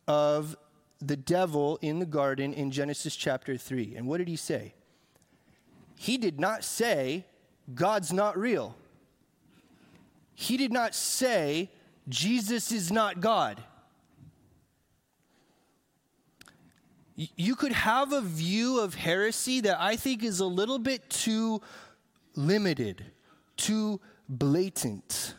of 0.07 0.57
the 1.01 1.17
devil 1.17 1.79
in 1.81 1.99
the 1.99 2.07
garden 2.07 2.53
in 2.53 2.71
Genesis 2.71 3.17
chapter 3.17 3.57
3. 3.57 3.95
And 3.97 4.07
what 4.07 4.19
did 4.19 4.29
he 4.29 4.37
say? 4.37 4.75
He 6.03 6.19
did 6.19 6.41
not 6.41 6.65
say, 6.65 7.25
God's 7.73 8.13
not 8.13 8.37
real. 8.37 8.75
He 10.35 10.57
did 10.57 10.73
not 10.73 10.97
say, 10.97 11.71
Jesus 12.09 12.73
is 12.73 12.91
not 12.91 13.21
God. 13.21 13.63
You 17.15 17.55
could 17.55 17.71
have 17.71 18.13
a 18.13 18.21
view 18.21 18.81
of 18.81 18.97
heresy 18.97 19.61
that 19.61 19.81
I 19.81 19.95
think 19.95 20.25
is 20.25 20.41
a 20.41 20.45
little 20.45 20.81
bit 20.81 21.09
too 21.09 21.63
limited, 22.35 23.05
too 23.57 24.01
blatant. 24.29 25.37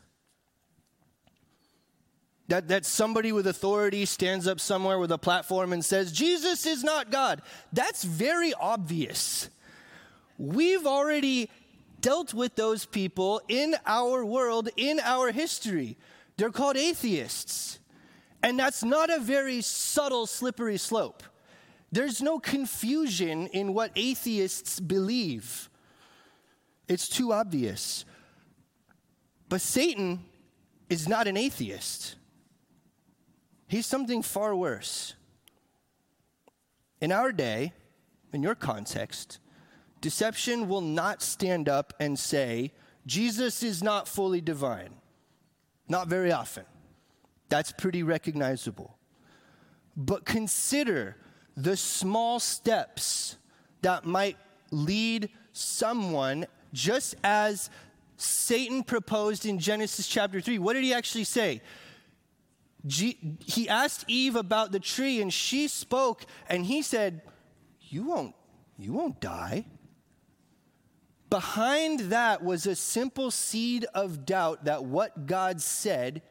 That, 2.48 2.70
that 2.70 2.86
somebody 2.86 3.34
with 3.34 3.48
authority 3.48 4.06
stands 4.06 4.48
up 4.48 4.62
somewhere 4.62 4.98
with 4.98 5.12
a 5.12 5.18
platform 5.18 5.74
and 5.74 5.84
says, 5.84 6.14
Jesus 6.14 6.66
is 6.66 6.86
not 6.86 7.12
God. 7.12 7.42
That's 7.74 8.06
very 8.06 8.54
obvious. 8.54 9.50
We've 10.38 10.86
already 10.86 11.50
dealt 12.02 12.34
with 12.34 12.56
those 12.56 12.86
people 12.86 13.42
in 13.48 13.76
our 13.86 14.26
world, 14.26 14.70
in 14.76 15.00
our 15.00 15.32
history. 15.32 15.98
They're 16.38 16.52
called 16.52 16.78
atheists. 16.78 17.80
And 18.44 18.60
that's 18.60 18.84
not 18.84 19.10
a 19.10 19.20
very 19.20 19.62
subtle, 19.62 20.28
slippery 20.28 20.78
slope. 20.78 21.24
There's 21.94 22.22
no 22.22 22.40
confusion 22.40 23.48
in 23.48 23.74
what 23.74 23.92
atheists 23.96 24.80
believe, 24.80 25.70
it's 26.88 27.08
too 27.08 27.32
obvious. 27.32 28.04
But 29.48 29.62
Satan 29.62 30.26
is 30.90 31.08
not 31.08 31.28
an 31.28 31.38
atheist, 31.38 32.16
he's 33.68 33.86
something 33.86 34.22
far 34.24 34.56
worse. 34.56 35.14
In 37.00 37.12
our 37.12 37.32
day, 37.32 37.74
in 38.32 38.42
your 38.42 38.56
context, 38.56 39.40
deception 40.04 40.68
will 40.68 40.82
not 40.82 41.22
stand 41.22 41.70
up 41.70 41.94
and 41.98 42.20
say, 42.20 42.74
Jesus 43.08 43.64
is 43.64 43.82
not 43.82 44.06
fully 44.06 44.42
divine. 44.42 44.90
Not 45.88 46.10
very 46.10 46.32
often. 46.32 46.66
That's 47.48 47.72
pretty 47.72 48.04
recognizable. 48.04 48.98
But 49.96 50.26
consider 50.26 51.16
the 51.56 51.78
small 51.78 52.42
steps 52.42 53.38
that 53.82 54.04
might 54.04 54.38
lead 54.72 55.30
someone, 55.54 56.48
just 56.74 57.16
as 57.24 57.70
Satan 58.18 58.84
proposed 58.84 59.46
in 59.46 59.58
Genesis 59.58 60.06
chapter 60.06 60.42
3. 60.42 60.60
What 60.60 60.74
did 60.74 60.84
he 60.84 60.94
actually 60.94 61.24
say? 61.24 61.62
G- 62.86 63.38
he 63.40 63.70
asked 63.70 64.04
Eve 64.10 64.36
about 64.36 64.74
the 64.74 64.80
tree 64.80 65.22
and 65.22 65.32
she 65.32 65.70
spoke 65.70 66.26
and 66.50 66.66
he 66.66 66.82
said, 66.82 67.22
"You 67.80 68.04
won't 68.04 68.36
you 68.78 68.92
won't 68.92 69.22
die." 69.22 69.66
Behind 71.34 72.00
that 72.12 72.44
was 72.44 72.68
a 72.68 72.76
simple 72.76 73.32
seed 73.32 73.88
of 73.96 74.24
doubt 74.24 74.66
that 74.66 74.86
what 74.86 75.26
God 75.26 75.64
said 75.64 76.22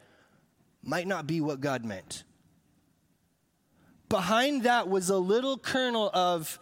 might 0.81 1.07
not 1.07 1.27
be 1.27 1.41
what 1.41 1.59
God 1.59 1.83
meant. 1.83 2.23
Behind 4.07 4.63
that 4.63 4.87
was 4.87 5.09
a 5.09 5.17
little 5.17 5.57
kernel 5.57 6.09
of 6.13 6.57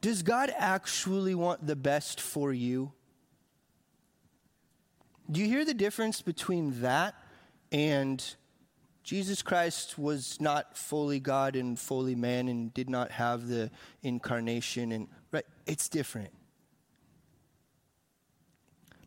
does 0.00 0.24
God 0.24 0.52
actually 0.58 1.36
want 1.36 1.64
the 1.64 1.76
best 1.76 2.20
for 2.20 2.52
you? 2.52 2.90
Do 5.30 5.40
you 5.40 5.46
hear 5.46 5.64
the 5.64 5.72
difference 5.72 6.22
between 6.22 6.80
that 6.80 7.14
and 7.70 8.24
Jesus 9.04 9.40
Christ 9.40 9.96
was 9.96 10.40
not 10.40 10.76
fully 10.76 11.20
God 11.20 11.54
and 11.54 11.78
fully 11.78 12.16
man 12.16 12.48
and 12.48 12.74
did 12.74 12.90
not 12.90 13.12
have 13.12 13.46
the 13.46 13.70
incarnation 14.02 14.90
and 14.90 15.06
right 15.30 15.46
it's 15.64 15.88
different. 15.88 16.32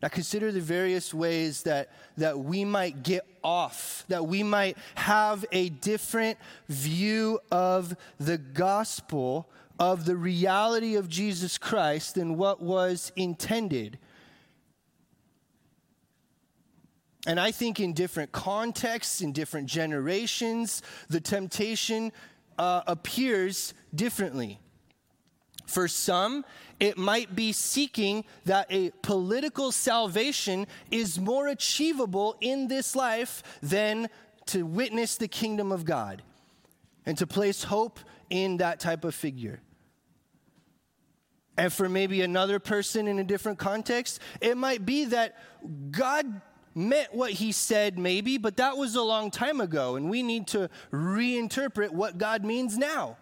Now, 0.02 0.08
consider 0.08 0.50
the 0.50 0.60
various 0.60 1.12
ways 1.12 1.62
that, 1.64 1.90
that 2.16 2.38
we 2.38 2.64
might 2.64 3.02
get 3.02 3.26
off, 3.44 4.04
that 4.08 4.26
we 4.26 4.42
might 4.42 4.78
have 4.94 5.44
a 5.52 5.68
different 5.68 6.38
view 6.68 7.38
of 7.50 7.94
the 8.18 8.38
gospel, 8.38 9.48
of 9.78 10.06
the 10.06 10.16
reality 10.16 10.96
of 10.96 11.08
Jesus 11.08 11.58
Christ 11.58 12.14
than 12.14 12.36
what 12.36 12.62
was 12.62 13.12
intended. 13.16 13.98
And 17.26 17.38
I 17.38 17.50
think 17.50 17.80
in 17.80 17.92
different 17.92 18.32
contexts, 18.32 19.20
in 19.20 19.32
different 19.32 19.68
generations, 19.68 20.82
the 21.08 21.20
temptation 21.20 22.12
uh, 22.58 22.82
appears 22.86 23.74
differently. 23.94 24.60
For 25.70 25.86
some, 25.86 26.44
it 26.80 26.98
might 26.98 27.36
be 27.36 27.52
seeking 27.52 28.24
that 28.44 28.66
a 28.70 28.90
political 29.02 29.70
salvation 29.70 30.66
is 30.90 31.20
more 31.20 31.46
achievable 31.46 32.36
in 32.40 32.66
this 32.66 32.96
life 32.96 33.44
than 33.62 34.08
to 34.46 34.66
witness 34.66 35.16
the 35.16 35.28
kingdom 35.28 35.70
of 35.70 35.84
God 35.84 36.22
and 37.06 37.16
to 37.18 37.24
place 37.24 37.62
hope 37.62 38.00
in 38.30 38.56
that 38.56 38.80
type 38.80 39.04
of 39.04 39.14
figure. 39.14 39.60
And 41.56 41.72
for 41.72 41.88
maybe 41.88 42.22
another 42.22 42.58
person 42.58 43.06
in 43.06 43.20
a 43.20 43.24
different 43.24 43.60
context, 43.60 44.18
it 44.40 44.56
might 44.56 44.84
be 44.84 45.04
that 45.04 45.36
God 45.92 46.40
meant 46.74 47.14
what 47.14 47.30
he 47.30 47.52
said, 47.52 47.96
maybe, 47.96 48.38
but 48.38 48.56
that 48.56 48.76
was 48.76 48.96
a 48.96 49.02
long 49.02 49.30
time 49.30 49.60
ago, 49.60 49.94
and 49.94 50.10
we 50.10 50.24
need 50.24 50.48
to 50.48 50.68
reinterpret 50.90 51.90
what 51.90 52.18
God 52.18 52.44
means 52.44 52.76
now. 52.76 53.18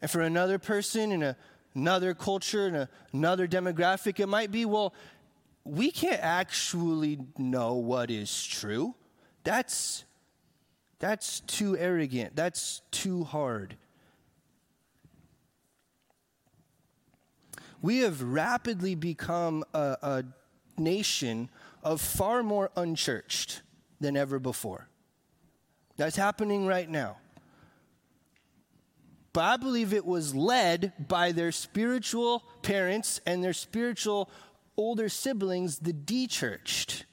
And 0.00 0.10
for 0.10 0.20
another 0.20 0.58
person 0.58 1.12
in 1.12 1.22
a 1.22 1.36
another 1.74 2.14
culture 2.14 2.66
and 2.66 2.76
a, 2.76 2.88
another 3.12 3.46
demographic, 3.46 4.20
it 4.20 4.26
might 4.26 4.50
be, 4.50 4.64
well, 4.64 4.94
we 5.64 5.90
can't 5.90 6.20
actually 6.20 7.18
know 7.36 7.74
what 7.74 8.10
is 8.10 8.44
true. 8.44 8.94
That's, 9.44 10.04
that's 10.98 11.40
too 11.40 11.76
arrogant. 11.76 12.34
That's 12.34 12.82
too 12.90 13.24
hard. 13.24 13.76
We 17.80 17.98
have 17.98 18.22
rapidly 18.22 18.96
become 18.96 19.64
a, 19.72 19.96
a 20.02 20.24
nation 20.76 21.48
of 21.84 22.00
far 22.00 22.42
more 22.42 22.70
unchurched 22.76 23.62
than 24.00 24.16
ever 24.16 24.38
before. 24.40 24.88
That's 25.96 26.16
happening 26.16 26.66
right 26.66 26.88
now 26.88 27.18
but 29.32 29.44
I 29.44 29.56
believe 29.56 29.92
it 29.92 30.06
was 30.06 30.34
led 30.34 30.92
by 31.08 31.32
their 31.32 31.52
spiritual 31.52 32.44
parents 32.62 33.20
and 33.26 33.44
their 33.44 33.52
spiritual 33.52 34.30
older 34.76 35.08
siblings, 35.08 35.78
the 35.78 35.92
de-churched. 35.92 37.04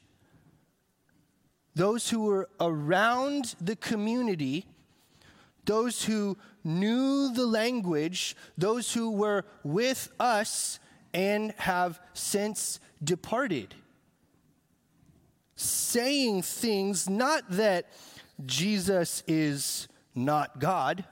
Those 1.76 2.10
who 2.10 2.22
were 2.22 2.50
around 2.60 3.56
the 3.60 3.76
community, 3.76 4.66
those 5.66 6.06
who 6.06 6.38
knew 6.64 7.34
the 7.34 7.46
language, 7.46 8.36
those 8.58 8.94
who 8.94 9.12
were 9.12 9.44
with 9.64 10.10
us 10.20 10.80
and 11.14 11.52
have 11.58 12.00
since 12.14 12.80
departed. 13.04 13.76
Saying 15.58 16.44
things 16.44 17.10
not 17.10 17.44
that 17.50 17.88
Jesus 18.46 19.24
is 19.28 19.88
not 20.14 20.60
God 20.60 21.06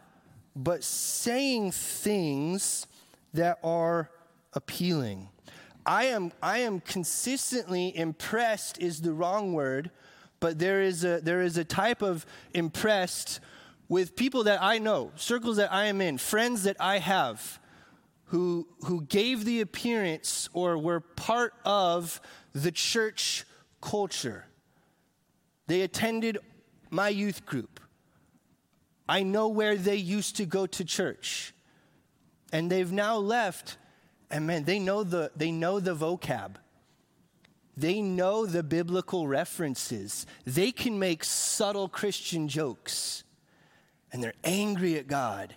but 0.56 0.84
saying 0.84 1.72
things 1.72 2.88
that 3.34 3.60
are 3.63 4.10
appealing. 4.54 5.30
I 5.86 6.06
am, 6.06 6.32
I 6.42 6.60
am 6.60 6.80
consistently 6.80 7.96
impressed, 7.96 8.80
is 8.80 9.02
the 9.02 9.13
wrong 9.13 9.54
word, 9.54 9.92
but 10.39 10.60
there 10.60 10.82
is, 10.82 11.04
a, 11.04 11.20
there 11.22 11.42
is 11.42 11.58
a 11.58 11.63
type 11.63 12.02
of 12.02 12.26
impressed 12.54 13.39
with 13.89 14.16
people 14.16 14.44
that 14.46 14.62
I 14.62 14.78
know, 14.78 15.12
circles 15.16 15.58
that 15.58 15.74
I 15.74 15.86
am 15.86 16.02
in, 16.02 16.18
friends 16.18 16.63
that 16.63 16.78
I 16.80 17.00
have, 17.00 17.60
who, 18.26 18.68
who 18.86 19.02
gave 19.04 19.46
the 19.46 19.62
appearance 19.62 20.50
or 20.54 20.78
were 20.78 21.00
part 21.00 21.54
of 21.66 22.22
the 22.54 22.72
church 22.72 23.46
culture. 23.82 24.46
They 25.68 25.82
attended 25.82 26.38
my 26.89 27.10
youth 27.10 27.46
group. 27.46 27.80
I 29.08 29.24
know 29.24 29.50
where 29.50 29.76
they 29.76 29.96
used 29.96 30.38
to 30.38 30.46
go 30.46 30.66
to 30.66 30.86
church. 30.86 31.54
And 32.52 32.72
they've 32.72 32.92
now 32.92 33.18
left. 33.18 33.78
And 34.30 34.48
man, 34.48 34.63
they 34.63 34.80
know 34.80 35.04
the, 35.04 35.32
they 35.36 35.52
know 35.52 35.80
the 35.80 35.96
vocab. 35.96 36.56
They 37.76 38.02
know 38.02 38.46
the 38.46 38.63
biblical 38.63 39.28
references. 39.28 40.26
They 40.46 40.72
can 40.72 41.00
make 41.00 41.24
subtle 41.24 41.89
Christian 41.89 42.48
jokes. 42.48 43.24
And 44.12 44.24
they're 44.24 44.34
angry 44.44 44.98
at 44.98 45.08
God. 45.08 45.56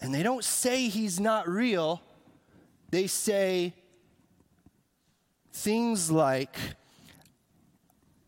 And 0.00 0.14
they 0.14 0.22
don't 0.22 0.44
say 0.44 0.88
he's 0.88 1.18
not 1.18 1.48
real. 1.48 2.00
They 2.90 3.08
say 3.08 3.74
things 5.52 6.10
like, 6.10 6.56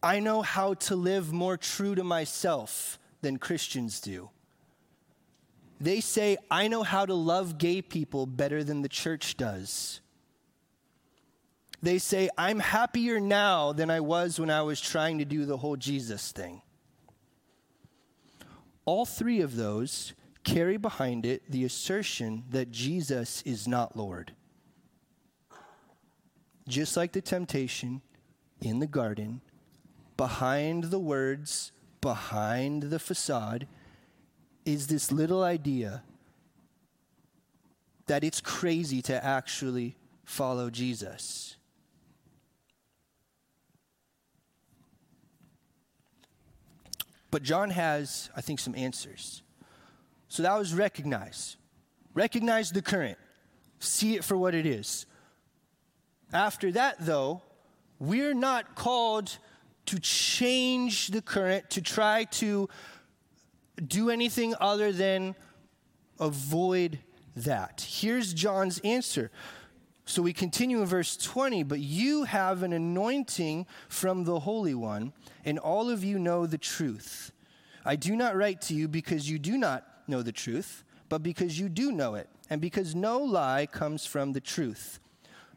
I 0.03 0.19
know 0.21 0.43
how 0.43 0.75
to 0.75 0.97
live 0.97 1.33
more 1.33 1.57
true 1.57 1.95
to 1.95 2.03
myself 2.03 2.99
than 3.21 3.39
Christians 3.39 4.01
do. 4.01 4.31
They 5.81 6.01
say, 6.01 6.37
I 6.51 6.69
know 6.69 6.83
how 6.83 7.07
to 7.07 7.15
love 7.15 7.59
gay 7.59 7.83
people 7.83 8.27
better 8.27 8.65
than 8.65 8.83
the 8.83 8.89
church 8.89 9.37
does. 9.37 10.01
They 11.81 11.99
say, 11.99 12.29
I'm 12.37 12.59
happier 12.59 13.21
now 13.21 13.73
than 13.73 13.89
I 13.89 14.01
was 14.01 14.41
when 14.41 14.51
I 14.51 14.63
was 14.63 14.81
trying 14.81 15.19
to 15.19 15.25
do 15.25 15.45
the 15.45 15.57
whole 15.57 15.77
Jesus 15.77 16.33
thing. 16.33 16.63
All 18.85 19.07
three 19.07 19.41
of 19.41 19.55
those 19.55 20.15
carry 20.43 20.77
behind 20.77 21.27
it 21.27 21.43
the 21.49 21.65
assertion 21.65 22.45
that 22.51 22.73
Jesus 22.73 23.43
is 23.43 23.69
not 23.69 23.97
Lord. 23.97 24.33
Just 26.67 26.97
like 26.97 27.13
the 27.13 27.21
temptation 27.21 28.03
in 28.61 28.81
the 28.81 28.87
garden, 28.87 29.41
behind 30.17 30.85
the 30.85 30.99
words, 30.99 31.71
behind 32.01 32.85
the 32.85 32.99
facade, 32.99 33.67
is 34.65 34.87
this 34.87 35.11
little 35.11 35.43
idea 35.43 36.03
that 38.07 38.25
it's 38.25 38.41
crazy 38.41 39.03
to 39.03 39.25
actually 39.25 39.97
follow 40.25 40.71
Jesus. 40.71 41.57
But 47.31 47.43
John 47.43 47.71
has, 47.71 48.31
I 48.35 48.41
think, 48.41 48.59
some 48.59 48.75
answers. 48.75 49.43
So 50.29 50.43
that 50.43 50.59
was 50.59 50.75
recognize. 50.75 51.57
Recognize 52.15 52.73
the 52.73 52.83
current. 52.83 53.19
See 53.79 54.17
it 54.17 54.25
for 54.25 54.37
what 54.37 54.55
it 54.55 54.67
is. 54.67 55.07
After 56.33 56.73
that, 56.73 56.97
though, 57.01 57.43
we're 57.99 58.35
not 58.35 58.75
called 58.75 59.39
to 59.89 59.99
change 59.99 61.09
the 61.09 61.23
current, 61.23 61.71
to 61.71 61.81
try 61.81 62.25
to 62.25 62.69
do 63.87 64.11
anything 64.11 64.55
other 64.61 64.93
than 64.93 65.35
avoid 66.21 66.99
that. 67.37 67.87
Here's 67.89 68.35
John's 68.35 68.81
answer. 68.81 69.31
So 70.05 70.21
we 70.21 70.35
continue 70.35 70.83
in 70.83 70.87
verse 70.87 71.17
20, 71.17 71.63
but 71.63 71.81
you 71.81 72.25
have 72.25 72.63
an 72.63 72.75
anointing 72.75 73.67
from 73.89 74.25
the 74.25 74.41
Holy 74.41 74.75
One, 74.75 75.15
and 75.47 75.59
all 75.59 75.89
of 75.89 76.05
you 76.05 76.19
know 76.19 76.45
the 76.45 76.59
truth. 76.59 77.33
I 77.83 77.97
do 77.97 78.15
not 78.15 78.37
write 78.37 78.61
to 78.63 78.75
you 78.75 78.89
because 78.89 79.31
you 79.31 79.39
do 79.39 79.57
not 79.57 79.87
know 80.07 80.21
the 80.21 80.33
truth, 80.33 80.85
but 81.09 81.23
because 81.23 81.59
you 81.59 81.71
do 81.71 81.93
know 81.93 82.15
it, 82.15 82.29
and 82.51 82.61
because 82.61 82.95
no 82.95 83.19
lie 83.19 83.67
comes 83.67 84.05
from 84.05 84.33
the 84.33 84.41
truth. 84.41 85.01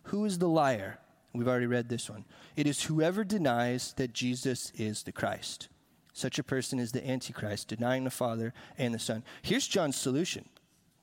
Who 0.04 0.24
is 0.24 0.38
the 0.38 0.48
liar? 0.48 1.00
We've 1.34 1.48
already 1.48 1.68
read 1.68 1.90
this 1.90 2.10
one. 2.10 2.26
It 2.56 2.68
is 2.68 2.84
whoever 2.84 3.24
denies 3.24 3.94
that 3.94 4.14
Jesus 4.14 4.72
is 4.76 5.04
the 5.04 5.12
Christ. 5.12 5.70
Such 6.14 6.38
a 6.38 6.44
person 6.44 6.78
is 6.78 6.92
the 6.92 7.08
Antichrist, 7.08 7.70
denying 7.70 8.04
the 8.04 8.10
Father 8.10 8.54
and 8.78 8.94
the 8.94 9.00
Son. 9.00 9.24
Here's 9.42 9.68
John's 9.68 9.96
solution. 9.96 10.46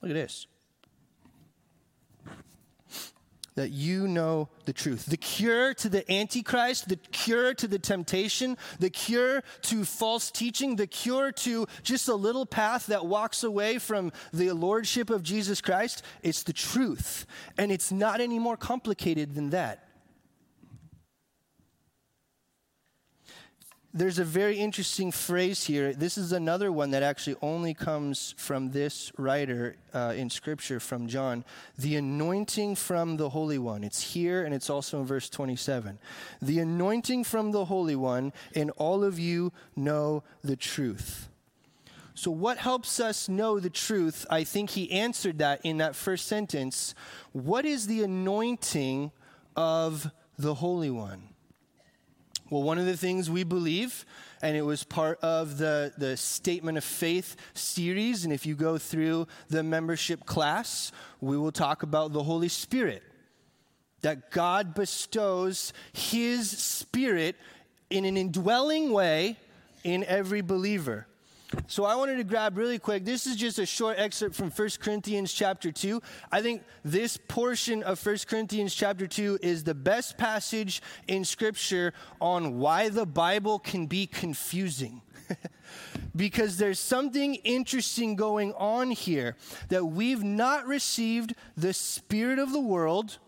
Look 0.03 0.11
at 0.11 0.15
this 0.15 0.47
that 3.59 3.71
you 3.71 4.07
know 4.07 4.49
the 4.67 4.73
truth. 4.73 5.07
The 5.07 5.17
cure 5.17 5.75
to 5.75 5.89
the 5.89 6.11
Antichrist, 6.11 6.89
the 6.89 6.95
cure 6.95 7.55
to 7.55 7.67
the 7.67 7.81
temptation, 7.81 8.57
the 8.79 8.89
cure 8.89 9.43
to 9.63 9.85
false 9.85 10.31
teaching, 10.31 10.77
the 10.77 10.87
cure 10.87 11.33
to 11.33 11.67
just 11.83 12.07
a 12.07 12.15
little 12.15 12.47
path 12.47 12.87
that 12.87 13.07
walks 13.07 13.43
away 13.43 13.79
from 13.79 14.13
the 14.33 14.53
lordship 14.53 15.11
of 15.11 15.25
Jesus 15.25 15.61
Christ, 15.61 16.05
it's 16.23 16.45
the 16.45 16.53
truth. 16.53 17.27
And 17.59 17.73
it's 17.73 17.91
not 17.91 18.21
any 18.21 18.39
more 18.39 18.57
complicated 18.57 19.35
than 19.35 19.51
that. 19.51 19.88
There's 23.99 24.21
a 24.21 24.25
very 24.25 24.57
interesting 24.57 25.11
phrase 25.11 25.65
here. 25.65 25.93
This 25.93 26.17
is 26.17 26.31
another 26.31 26.71
one 26.71 26.93
that 26.93 27.03
actually 27.03 27.35
only 27.43 27.75
comes 27.75 28.33
from 28.37 28.71
this 28.71 29.11
writer 29.19 29.77
uh, 29.93 30.15
in 30.17 30.31
Scripture, 30.31 30.79
from 30.79 31.09
John. 31.09 31.45
The 31.77 31.97
anointing 31.97 32.77
from 32.77 33.17
the 33.17 33.31
Holy 33.31 33.59
One. 33.59 33.83
It's 33.83 34.01
here 34.13 34.45
and 34.45 34.55
it's 34.55 34.71
also 34.71 35.01
in 35.01 35.07
verse 35.07 35.29
27. 35.29 35.99
The 36.41 36.61
anointing 36.61 37.25
from 37.25 37.51
the 37.51 37.65
Holy 37.65 37.97
One, 37.97 38.33
and 38.55 38.71
all 38.77 39.03
of 39.03 39.19
you 39.19 39.53
know 39.75 40.23
the 40.43 40.57
truth. 40.57 41.29
So, 42.15 42.31
what 42.31 42.59
helps 42.59 43.01
us 43.01 43.29
know 43.29 43.59
the 43.59 43.71
truth? 43.71 44.27
I 44.31 44.45
think 44.45 44.71
he 44.71 44.91
answered 44.93 45.39
that 45.39 45.61
in 45.65 45.79
that 45.79 45.97
first 45.97 46.27
sentence. 46.27 46.95
What 47.33 47.65
is 47.65 47.89
the 47.89 48.05
anointing 48.05 49.11
of 49.57 50.11
the 50.37 50.55
Holy 50.55 50.91
One? 50.91 51.29
Well, 52.51 52.63
one 52.63 52.79
of 52.79 52.87
the 52.87 52.97
things 52.97 53.29
we 53.29 53.45
believe, 53.45 54.07
and 54.41 54.57
it 54.57 54.63
was 54.63 54.83
part 54.83 55.19
of 55.21 55.59
the, 55.59 55.93
the 55.99 56.17
Statement 56.17 56.79
of 56.79 56.85
Faith 56.85 57.37
series, 57.53 58.25
and 58.25 58.33
if 58.33 58.47
you 58.47 58.55
go 58.55 58.79
through 58.79 59.27
the 59.49 59.63
membership 59.63 60.25
class, 60.25 60.91
we 61.21 61.37
will 61.37 61.53
talk 61.53 61.83
about 61.83 62.15
the 62.15 62.23
Holy 62.23 62.49
Spirit. 62.49 63.03
That 64.01 64.31
God 64.31 64.75
bestows 64.75 65.75
His 65.93 66.51
Spirit 66.51 67.37
in 67.91 68.07
an 68.07 68.17
indwelling 68.17 68.93
way 68.93 69.37
in 69.85 70.03
every 70.05 70.41
believer. 70.41 71.07
So 71.67 71.85
I 71.85 71.95
wanted 71.95 72.17
to 72.17 72.25
grab 72.25 72.59
really 72.59 72.79
quick. 72.79 73.05
This 73.05 73.27
is 73.27 73.37
just 73.37 73.59
a 73.59 73.65
short 73.65 73.99
excerpt 73.99 74.35
from 74.35 74.51
1 74.51 74.69
Corinthians 74.81 75.33
chapter 75.33 75.73
2. 75.73 76.03
I 76.31 76.43
think 76.43 76.63
this 76.85 77.17
portion 77.17 77.83
of 77.83 78.05
1 78.05 78.19
Corinthians 78.27 78.75
chapter 78.75 79.07
2 79.07 79.39
is 79.43 79.65
the 79.65 79.75
best 79.75 80.19
passage 80.19 80.83
in 81.07 81.25
scripture 81.25 81.95
on 82.21 82.59
why 82.59 82.91
the 82.91 83.07
Bible 83.07 83.59
can 83.59 83.87
be 83.87 84.07
confusing. 84.07 85.01
because 86.17 86.57
there's 86.57 86.81
something 86.81 87.35
interesting 87.37 88.17
going 88.17 88.53
on 88.55 88.91
here 88.91 89.37
that 89.69 89.85
we've 89.85 90.23
not 90.23 90.67
received 90.67 91.35
the 91.57 91.73
spirit 91.73 92.39
of 92.39 92.53
the 92.53 92.61
world 92.61 93.19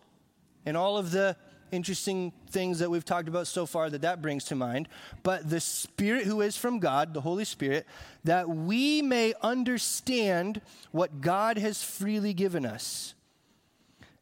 and 0.66 0.76
all 0.76 0.96
of 0.96 1.10
the 1.10 1.36
interesting 1.72 2.32
things 2.50 2.78
that 2.78 2.90
we've 2.90 3.04
talked 3.04 3.28
about 3.28 3.46
so 3.46 3.66
far 3.66 3.90
that 3.90 4.02
that 4.02 4.22
brings 4.22 4.44
to 4.44 4.54
mind, 4.54 4.88
but 5.22 5.48
the 5.48 5.60
Spirit 5.60 6.24
who 6.24 6.40
is 6.40 6.56
from 6.56 6.78
God, 6.78 7.14
the 7.14 7.20
Holy 7.20 7.44
Spirit, 7.44 7.86
that 8.24 8.48
we 8.48 9.02
may 9.02 9.34
understand 9.42 10.60
what 10.92 11.20
God 11.20 11.58
has 11.58 11.82
freely 11.82 12.34
given 12.34 12.66
us. 12.66 13.14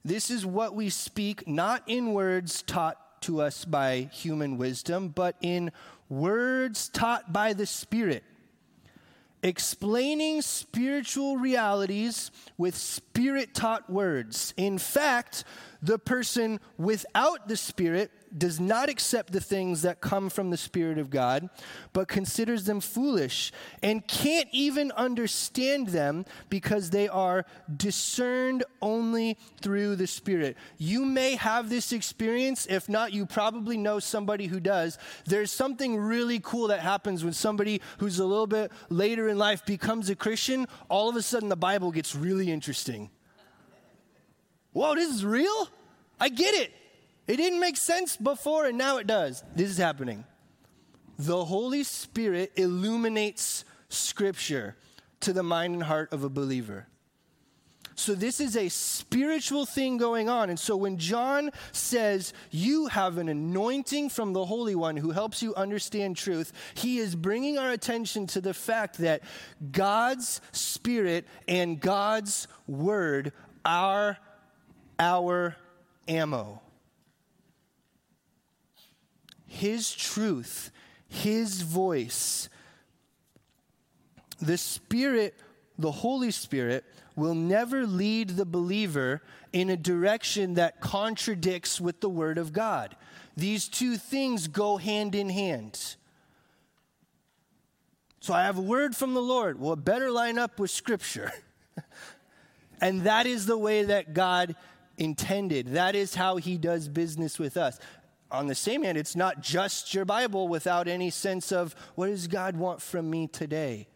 This 0.05 0.31
is 0.31 0.47
what 0.47 0.75
we 0.75 0.89
speak, 0.91 1.47
not 1.49 1.83
in 1.87 2.13
words 2.13 2.63
taught 2.63 3.23
to 3.23 3.41
us 3.41 3.65
by 3.65 4.09
human 4.13 4.57
wisdom, 4.57 5.09
but 5.09 5.37
in 5.41 5.73
words 6.09 6.89
taught 6.89 7.33
by 7.33 7.53
the 7.53 7.67
Spirit 7.67 8.25
explaining 9.43 10.43
spiritual 10.43 11.37
realities 11.37 12.31
with 12.57 12.77
spirit 12.77 13.55
taught 13.55 13.89
words. 13.91 14.55
In 14.57 14.79
fact, 14.79 15.45
the 15.83 15.99
person 15.99 16.61
without 16.77 17.49
the 17.49 17.57
Spirit 17.57 18.11
does 18.37 18.61
not 18.61 18.89
accept 18.89 19.33
the 19.33 19.41
things 19.41 19.83
that 19.83 20.01
come 20.01 20.29
from 20.29 20.51
the 20.51 20.57
Spirit 20.57 20.99
of 20.99 21.11
God, 21.11 21.49
but 21.93 22.09
considers 22.09 22.65
them 22.65 22.81
foolish 22.81 23.53
and 23.83 24.07
can't 24.07 24.49
even 24.53 24.93
understand 24.93 25.89
them 25.89 26.25
because 26.49 26.91
they 26.91 27.09
are 27.09 27.47
discerned 27.77 28.65
only 28.83 29.39
through 29.61 29.97
the 29.97 30.07
Spirit. 30.07 30.57
You 30.77 31.05
may 31.05 31.37
have 31.37 31.71
this 31.71 31.93
experience. 31.93 32.67
If 32.69 32.89
not, 32.89 33.13
you 33.13 33.25
probably 33.27 33.77
know 33.77 33.99
somebody 33.99 34.47
who 34.47 34.61
does. 34.61 34.99
There's 35.25 35.51
something 35.51 35.97
really 35.97 36.41
cool 36.41 36.69
that 36.69 36.81
happens 36.81 37.25
when 37.25 37.33
somebody 37.33 37.81
who's 37.99 38.19
a 38.19 38.27
little 38.27 38.47
bit 38.47 38.73
later 38.89 39.29
in 39.29 39.39
life 39.39 39.65
becomes 39.65 40.11
a 40.11 40.17
Christian. 40.17 40.67
All 40.89 41.09
of 41.09 41.17
a 41.17 41.23
sudden, 41.23 41.49
the 41.49 41.57
Bible 41.57 41.91
gets 41.93 42.15
really 42.15 42.51
interesting. 42.51 43.11
Whoa, 44.73 44.95
this 44.95 45.15
is 45.15 45.25
real? 45.25 45.69
I 46.21 46.29
get 46.29 46.55
it. 46.55 46.73
It 47.29 47.37
didn't 47.37 47.61
make 47.61 47.77
sense 47.77 48.17
before, 48.17 48.67
and 48.67 48.79
now 48.79 48.97
it 48.97 49.07
does. 49.07 49.45
This 49.55 49.69
is 49.71 49.77
happening. 49.77 50.25
The 51.19 51.45
Holy 51.45 51.85
Spirit 51.85 52.53
illuminates 52.57 53.65
Scripture 53.91 54.77
to 55.21 55.33
the 55.33 55.43
mind 55.43 55.75
and 55.75 55.83
heart 55.83 56.13
of 56.13 56.25
a 56.25 56.29
believer. 56.29 56.87
So, 57.97 58.15
this 58.15 58.41
is 58.41 58.57
a 58.57 58.69
spiritual 58.69 59.67
thing 59.67 59.97
going 59.99 60.29
on. 60.29 60.51
And 60.51 60.59
so, 60.59 60.77
when 60.77 60.99
John 60.99 61.51
says, 61.73 62.33
You 62.51 62.87
have 62.87 63.19
an 63.19 63.29
anointing 63.29 64.11
from 64.11 64.33
the 64.33 64.45
Holy 64.45 64.77
One 64.77 64.97
who 64.97 65.11
helps 65.11 65.43
you 65.43 65.55
understand 65.57 66.17
truth, 66.17 66.53
he 66.75 66.99
is 66.99 67.17
bringing 67.17 67.59
our 67.59 67.73
attention 67.73 68.29
to 68.29 68.41
the 68.41 68.55
fact 68.55 68.99
that 68.99 69.23
God's 69.73 70.41
Spirit 70.53 71.27
and 71.49 71.81
God's 71.81 72.47
Word 72.69 73.33
are 73.65 74.17
our 75.01 75.57
ammo. 76.07 76.63
His 79.49 79.93
truth, 79.93 80.71
His 81.09 81.63
voice. 81.63 82.49
The 84.41 84.59
Spirit, 84.59 85.35
the 85.77 85.91
Holy 85.91 86.31
Spirit, 86.31 86.85
will 87.17 87.35
never 87.35 87.85
lead 87.85 88.31
the 88.31 88.45
believer 88.45 89.21
in 89.53 89.71
a 89.71 89.77
direction 89.77 90.55
that 90.55 90.81
contradicts 90.81 91.81
with 91.81 92.01
the 92.01 92.09
Word 92.09 92.39
of 92.39 92.53
God. 92.53 92.95
These 93.37 93.69
two 93.69 93.97
things 93.97 94.47
go 94.47 94.77
hand 94.77 95.15
in 95.15 95.29
hand. 95.29 95.97
So 98.21 98.35
I 98.35 98.43
have 98.45 98.59
a 98.59 98.63
word 98.63 98.95
from 98.95 99.15
the 99.15 99.23
Lord. 99.23 99.61
Well, 99.61 99.73
it 99.73 99.85
better 99.85 100.11
line 100.11 100.39
up 100.39 100.61
with 100.61 100.71
Scripture. 100.71 101.33
and 102.81 103.03
that 103.03 103.27
is 103.27 103.47
the 103.47 103.57
way 103.57 103.85
that 103.85 104.13
God 104.13 104.55
intended. 104.97 105.69
That 105.69 105.95
is 105.95 106.15
how 106.15 106.37
he 106.37 106.59
does 106.59 106.89
business 106.89 107.39
with 107.39 107.57
us. 107.57 107.79
On 108.31 108.47
the 108.47 108.55
same 108.55 108.83
hand, 108.83 108.99
it's 108.99 109.17
not 109.17 109.41
just 109.41 109.95
your 109.95 110.05
Bible 110.05 110.49
without 110.49 110.87
any 110.87 111.11
sense 111.11 111.51
of 111.51 111.75
what 111.95 112.09
does 112.09 112.27
God 112.27 112.57
want 112.57 112.83
from 112.83 113.09
me 113.09 113.27
today? 113.27 113.89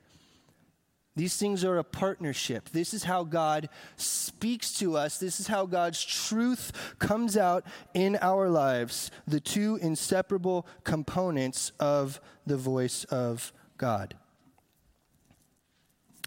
These 1.15 1.37
things 1.37 1.63
are 1.63 1.77
a 1.77 1.85
partnership. 1.85 2.71
This 2.71 2.95
is 2.95 3.05
how 3.05 3.25
God 3.25 3.69
speaks 3.97 4.73
to 4.79 4.97
us. 4.97 5.19
This 5.19 5.41
is 5.41 5.47
how 5.47 5.67
God's 5.67 6.03
truth 6.03 6.95
comes 6.99 7.37
out 7.37 7.67
in 7.93 8.17
our 8.23 8.49
lives. 8.49 9.11
The 9.27 9.41
two 9.41 9.79
inseparable 9.83 10.67
components 10.85 11.73
of 11.79 12.19
the 12.47 12.57
voice 12.57 13.05
of 13.05 13.53
God. 13.77 14.15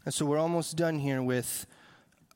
And 0.05 0.13
so 0.13 0.23
we're 0.27 0.37
almost 0.37 0.77
done 0.77 0.99
here 0.99 1.23
with 1.23 1.65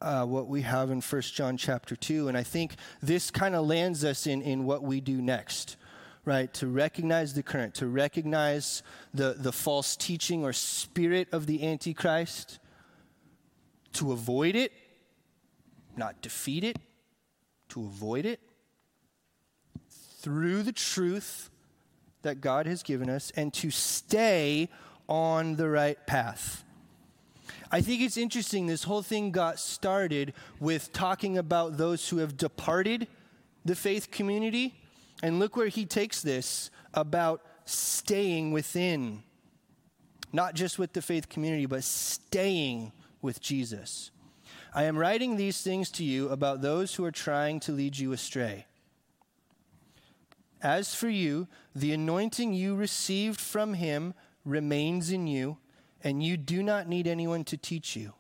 uh, 0.02 0.26
what 0.26 0.48
we 0.48 0.62
have 0.62 0.92
in 0.92 1.02
1 1.02 1.22
John 1.22 1.58
chapter 1.58 1.96
2. 1.96 2.28
And 2.28 2.38
I 2.38 2.44
think 2.44 2.76
this 3.02 3.32
kind 3.32 3.56
of 3.56 3.66
lands 3.66 4.04
us 4.04 4.28
in, 4.28 4.42
in 4.42 4.66
what 4.66 4.84
we 4.84 5.02
do 5.02 5.22
next 5.22 5.78
right? 6.26 6.54
To 6.56 6.68
recognize 6.68 7.34
the 7.34 7.42
current, 7.42 7.74
to 7.76 7.88
recognize 7.88 8.84
the, 9.14 9.36
the 9.38 9.52
false 9.52 9.96
teaching 9.96 10.44
or 10.44 10.54
spirit 10.54 11.28
of 11.32 11.48
the 11.48 11.66
Antichrist, 11.66 12.60
to 13.94 14.12
avoid 14.12 14.56
it, 14.56 14.72
not 15.98 16.22
defeat 16.22 16.64
it, 16.64 16.78
to 17.70 17.82
avoid 17.82 18.26
it 18.26 18.40
through 20.20 20.64
the 20.64 20.72
truth 20.72 21.50
that 22.22 22.42
God 22.42 22.68
has 22.68 22.84
given 22.84 23.10
us, 23.10 23.32
and 23.36 23.54
to 23.56 23.72
stay 23.72 24.70
on 25.08 25.56
the 25.56 25.68
right 25.68 26.06
path. 26.06 26.64
I 27.72 27.82
think 27.82 28.02
it's 28.02 28.18
interesting, 28.18 28.66
this 28.66 28.84
whole 28.84 29.04
thing 29.04 29.32
got 29.32 29.60
started 29.60 30.34
with 30.60 30.92
talking 30.92 31.38
about 31.38 31.78
those 31.78 32.10
who 32.10 32.18
have 32.18 32.36
departed 32.36 33.08
the 33.64 33.76
faith 33.76 34.10
community 34.10 34.74
and 35.22 35.38
look 35.38 35.56
where 35.56 35.68
he 35.68 35.86
takes 35.86 36.22
this 36.22 36.72
about 36.94 37.42
staying 37.66 38.52
within, 38.52 39.22
not 40.34 40.56
just 40.56 40.80
with 40.80 40.94
the 40.94 41.02
faith 41.02 41.30
community, 41.30 41.68
but 41.68 41.84
staying 41.84 42.92
with 43.22 43.40
Jesus. 43.40 44.10
I 44.74 44.84
am 44.84 44.98
writing 44.98 45.36
these 45.36 45.62
things 45.62 45.92
to 45.92 46.04
you 46.04 46.30
about 46.30 46.62
those 46.62 46.96
who 46.96 47.06
are 47.06 47.12
trying 47.12 47.60
to 47.62 47.72
lead 47.72 47.98
you 47.98 48.14
astray. 48.14 48.66
As 50.62 50.96
for 50.96 51.10
you, 51.10 51.48
the 51.76 51.94
anointing 51.94 52.54
you 52.54 52.76
received 52.76 53.40
from 53.40 53.76
him 53.76 54.14
remains 54.44 55.12
in 55.12 55.28
you, 55.28 55.58
and 56.04 56.24
you 56.24 56.38
do 56.38 56.64
not 56.64 56.88
need 56.88 57.08
anyone 57.08 57.44
to 57.46 57.58
teach 57.58 57.96
you. 57.96 58.14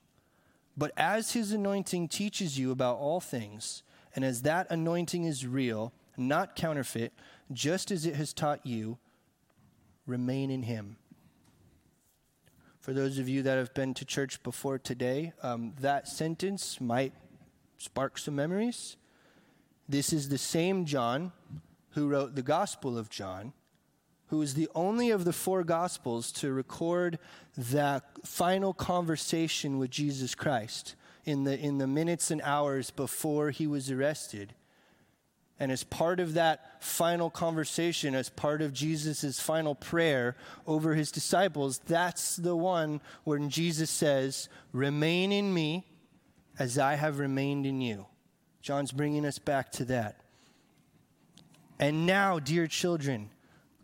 But 0.77 0.91
as 0.95 1.33
his 1.33 1.51
anointing 1.51 2.07
teaches 2.07 2.57
you 2.57 2.71
about 2.71 2.97
all 2.97 3.19
things, 3.19 3.83
and 4.15 4.23
as 4.23 4.43
that 4.43 4.67
anointing 4.69 5.25
is 5.25 5.45
real, 5.45 5.93
not 6.17 6.55
counterfeit, 6.55 7.13
just 7.51 7.91
as 7.91 8.05
it 8.05 8.15
has 8.15 8.33
taught 8.33 8.65
you, 8.65 8.97
remain 10.05 10.49
in 10.49 10.63
him. 10.63 10.97
For 12.79 12.93
those 12.93 13.19
of 13.19 13.27
you 13.29 13.43
that 13.43 13.57
have 13.57 13.73
been 13.73 13.93
to 13.95 14.05
church 14.05 14.41
before 14.41 14.79
today, 14.79 15.33
um, 15.43 15.73
that 15.79 16.07
sentence 16.07 16.79
might 16.79 17.13
spark 17.77 18.17
some 18.17 18.35
memories. 18.35 18.97
This 19.87 20.13
is 20.13 20.29
the 20.29 20.37
same 20.37 20.85
John 20.85 21.31
who 21.91 22.07
wrote 22.07 22.35
the 22.35 22.41
Gospel 22.41 22.97
of 22.97 23.09
John, 23.09 23.53
who 24.29 24.41
is 24.41 24.53
the 24.53 24.69
only 24.75 25.09
of 25.09 25.25
the 25.25 25.33
four 25.33 25.63
Gospels 25.63 26.31
to 26.33 26.53
record 26.53 27.19
that 27.57 28.03
final 28.25 28.73
conversation 28.73 29.79
with 29.79 29.89
Jesus 29.89 30.35
Christ 30.35 30.95
in 31.25 31.43
the, 31.43 31.59
in 31.59 31.77
the 31.77 31.87
minutes 31.87 32.31
and 32.31 32.41
hours 32.41 32.91
before 32.91 33.49
he 33.49 33.67
was 33.67 33.89
arrested. 33.89 34.53
And 35.59 35.71
as 35.71 35.83
part 35.83 36.19
of 36.19 36.35
that 36.35 36.81
final 36.81 37.29
conversation, 37.29 38.15
as 38.15 38.29
part 38.29 38.61
of 38.61 38.71
Jesus' 38.71 39.39
final 39.39 39.75
prayer 39.75 40.37
over 40.65 40.93
his 40.93 41.11
disciples, 41.11 41.79
that's 41.79 42.37
the 42.37 42.55
one 42.55 43.01
when 43.25 43.49
Jesus 43.49 43.89
says, 43.89 44.47
Remain 44.71 45.31
in 45.31 45.53
me 45.53 45.85
as 46.57 46.77
I 46.77 46.95
have 46.95 47.19
remained 47.19 47.65
in 47.65 47.81
you. 47.81 48.05
John's 48.61 48.91
bringing 48.91 49.25
us 49.25 49.39
back 49.39 49.71
to 49.73 49.85
that. 49.85 50.21
And 51.79 52.05
now, 52.05 52.39
dear 52.39 52.67
children, 52.67 53.29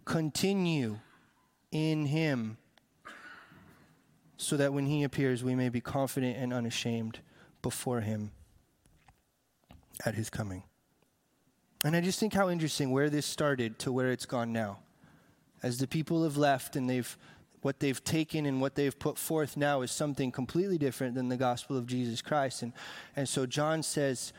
continue 0.05 0.99
in 1.71 2.05
him 2.05 2.57
so 4.37 4.57
that 4.57 4.73
when 4.73 4.85
he 4.85 5.03
appears, 5.03 5.43
we 5.43 5.55
may 5.55 5.69
be 5.69 5.81
confident 5.81 6.37
and 6.37 6.53
unashamed 6.53 7.19
before 7.61 8.01
him 8.01 8.31
at 10.05 10.15
his 10.15 10.29
coming. 10.29 10.63
And 11.83 11.95
I 11.95 12.01
just 12.01 12.19
think 12.19 12.33
how 12.33 12.49
interesting 12.49 12.91
where 12.91 13.09
this 13.09 13.25
started 13.25 13.79
to 13.79 13.91
where 13.91 14.11
it's 14.11 14.25
gone 14.25 14.51
now. 14.51 14.79
As 15.63 15.77
the 15.77 15.87
people 15.87 16.23
have 16.23 16.37
left 16.37 16.75
and 16.75 16.89
they've 16.89 17.17
what 17.61 17.79
they've 17.79 18.03
taken 18.03 18.45
and 18.45 18.61
what 18.61 18.75
they've 18.75 18.99
put 18.99 19.17
forth 19.17 19.57
now 19.57 19.81
is 19.81 19.89
something 19.89 20.31
completely 20.31 20.77
different 20.77 21.15
than 21.15 21.29
the 21.29 21.37
gospel 21.37 21.75
of 21.75 21.87
Jesus 21.87 22.21
Christ. 22.21 22.61
And, 22.61 22.73
and 23.15 23.27
so 23.27 23.47
John 23.47 23.81
says, 23.81 24.33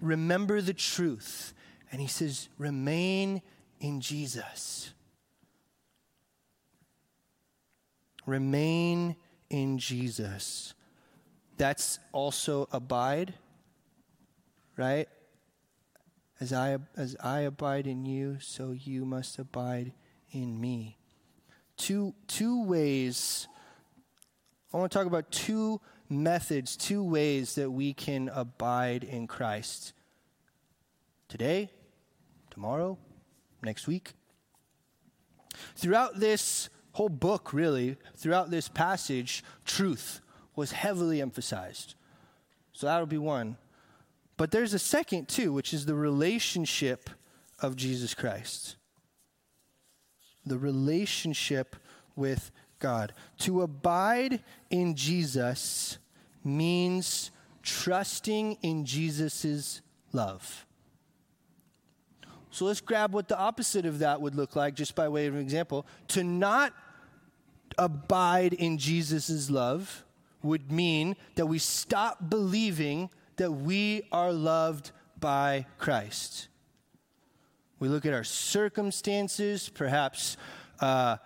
remember 0.00 0.62
the 0.62 0.72
truth. 0.72 1.52
And 1.90 2.00
he 2.00 2.06
says, 2.06 2.48
remain 2.56 3.42
in 3.82 4.00
Jesus. 4.00 4.92
Remain 8.24 9.16
in 9.50 9.76
Jesus. 9.78 10.72
That's 11.58 11.98
also 12.12 12.68
abide, 12.72 13.34
right? 14.76 15.08
As 16.40 16.52
I, 16.52 16.78
as 16.96 17.16
I 17.22 17.40
abide 17.40 17.86
in 17.86 18.06
you, 18.06 18.38
so 18.40 18.70
you 18.70 19.04
must 19.04 19.38
abide 19.38 19.92
in 20.30 20.60
me. 20.60 20.96
Two, 21.76 22.14
two 22.28 22.62
ways, 22.64 23.48
I 24.72 24.76
want 24.76 24.92
to 24.92 24.98
talk 24.98 25.08
about 25.08 25.30
two 25.32 25.80
methods, 26.08 26.76
two 26.76 27.02
ways 27.02 27.56
that 27.56 27.70
we 27.70 27.92
can 27.92 28.30
abide 28.32 29.02
in 29.02 29.26
Christ. 29.26 29.92
Today, 31.28 31.70
tomorrow, 32.50 32.98
next 33.62 33.86
week. 33.86 34.12
Throughout 35.76 36.20
this 36.20 36.68
whole 36.92 37.08
book, 37.08 37.52
really, 37.52 37.96
throughout 38.16 38.50
this 38.50 38.68
passage, 38.68 39.42
truth 39.64 40.20
was 40.54 40.72
heavily 40.72 41.20
emphasized. 41.20 41.94
So 42.72 42.86
that'll 42.86 43.06
be 43.06 43.18
one. 43.18 43.56
But 44.36 44.50
there's 44.50 44.74
a 44.74 44.78
second, 44.78 45.28
too, 45.28 45.52
which 45.52 45.72
is 45.72 45.86
the 45.86 45.94
relationship 45.94 47.10
of 47.60 47.76
Jesus 47.76 48.14
Christ. 48.14 48.76
The 50.44 50.58
relationship 50.58 51.76
with 52.16 52.50
God. 52.78 53.12
To 53.38 53.62
abide 53.62 54.40
in 54.70 54.96
Jesus 54.96 55.98
means 56.44 57.30
trusting 57.62 58.58
in 58.62 58.84
Jesus' 58.84 59.80
love. 60.12 60.66
So 62.52 62.66
let's 62.66 62.82
grab 62.82 63.14
what 63.14 63.28
the 63.28 63.38
opposite 63.38 63.86
of 63.86 63.98
that 64.00 64.20
would 64.20 64.34
look 64.34 64.54
like, 64.54 64.74
just 64.74 64.94
by 64.94 65.08
way 65.08 65.26
of 65.26 65.34
an 65.34 65.40
example. 65.40 65.86
To 66.08 66.22
not 66.22 66.74
abide 67.78 68.52
in 68.52 68.76
Jesus' 68.76 69.50
love 69.50 70.04
would 70.42 70.70
mean 70.70 71.16
that 71.36 71.46
we 71.46 71.58
stop 71.58 72.28
believing 72.28 73.08
that 73.36 73.50
we 73.50 74.02
are 74.12 74.32
loved 74.32 74.90
by 75.18 75.64
Christ. 75.78 76.48
We 77.78 77.88
look 77.88 78.04
at 78.04 78.12
our 78.12 78.22
circumstances, 78.22 79.70
perhaps 79.70 80.36
uh, 80.80 81.16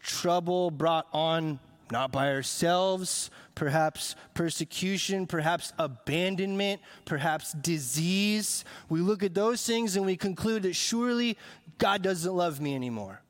trouble 0.00 0.70
brought 0.70 1.06
on 1.12 1.58
not 1.90 2.12
by 2.12 2.30
ourselves, 2.32 3.30
perhaps 3.54 4.16
persecution, 4.34 5.26
perhaps 5.26 5.72
abandonment, 5.78 6.80
perhaps 7.04 7.52
disease. 7.52 8.64
We 8.88 9.00
look 9.00 9.22
at 9.22 9.34
those 9.34 9.64
things 9.64 9.96
and 9.96 10.06
we 10.06 10.16
conclude 10.16 10.62
that 10.62 10.74
surely 10.74 11.36
God 11.78 12.02
doesn't 12.02 12.34
love 12.34 12.60
me 12.60 12.74
anymore. 12.74 13.20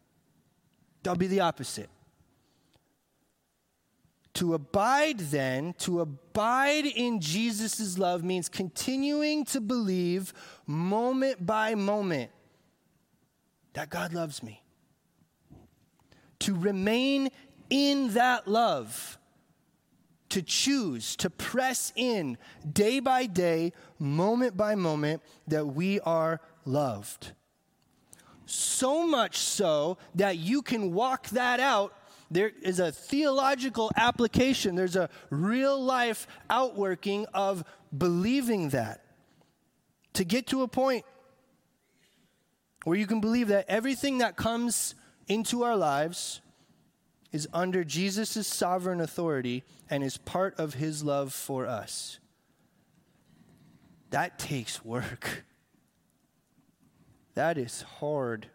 That'll 1.02 1.18
be 1.18 1.26
the 1.26 1.40
opposite. 1.40 1.90
To 4.34 4.54
abide 4.54 5.18
then, 5.18 5.74
to 5.78 6.00
abide 6.00 6.86
in 6.86 7.20
Jesus' 7.20 7.98
love 7.98 8.24
means 8.24 8.48
continuing 8.48 9.44
to 9.46 9.60
believe 9.60 10.32
moment 10.66 11.46
by 11.46 11.76
moment 11.76 12.32
that 13.74 13.90
God 13.90 14.12
loves 14.12 14.42
me. 14.42 14.62
To 16.40 16.54
remain 16.54 17.30
in 17.70 18.14
that 18.14 18.48
love, 18.48 19.18
to 20.30 20.42
choose, 20.42 21.16
to 21.16 21.30
press 21.30 21.92
in 21.96 22.38
day 22.70 23.00
by 23.00 23.26
day, 23.26 23.72
moment 23.98 24.56
by 24.56 24.74
moment, 24.74 25.22
that 25.46 25.66
we 25.66 26.00
are 26.00 26.40
loved. 26.64 27.32
So 28.46 29.06
much 29.06 29.38
so 29.38 29.98
that 30.14 30.36
you 30.36 30.62
can 30.62 30.92
walk 30.92 31.28
that 31.28 31.60
out 31.60 31.94
there 32.30 32.50
is 32.62 32.80
a 32.80 32.90
theological 32.90 33.90
application, 33.96 34.74
there's 34.74 34.96
a 34.96 35.08
real 35.30 35.80
life 35.80 36.26
outworking 36.50 37.26
of 37.32 37.64
believing 37.96 38.70
that. 38.70 39.04
To 40.14 40.24
get 40.24 40.48
to 40.48 40.62
a 40.62 40.68
point 40.68 41.04
where 42.84 42.96
you 42.96 43.06
can 43.06 43.20
believe 43.20 43.48
that 43.48 43.66
everything 43.68 44.18
that 44.18 44.36
comes 44.36 44.94
into 45.28 45.62
our 45.62 45.76
lives 45.76 46.40
is 47.34 47.48
under 47.52 47.82
Jesus' 47.82 48.46
sovereign 48.46 49.00
authority 49.00 49.64
and 49.90 50.04
is 50.04 50.16
part 50.18 50.56
of 50.56 50.74
his 50.74 51.02
love 51.02 51.32
for 51.32 51.66
us. 51.66 52.20
That 54.10 54.38
takes 54.38 54.84
work. 54.84 55.42
That 57.34 57.58
is 57.58 57.82
hard. 57.98 58.46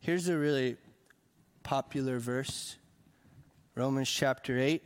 Here's 0.00 0.28
a 0.28 0.36
really 0.36 0.76
popular 1.62 2.18
verse 2.18 2.76
Romans 3.74 4.10
chapter 4.10 4.58
8. 4.58 4.84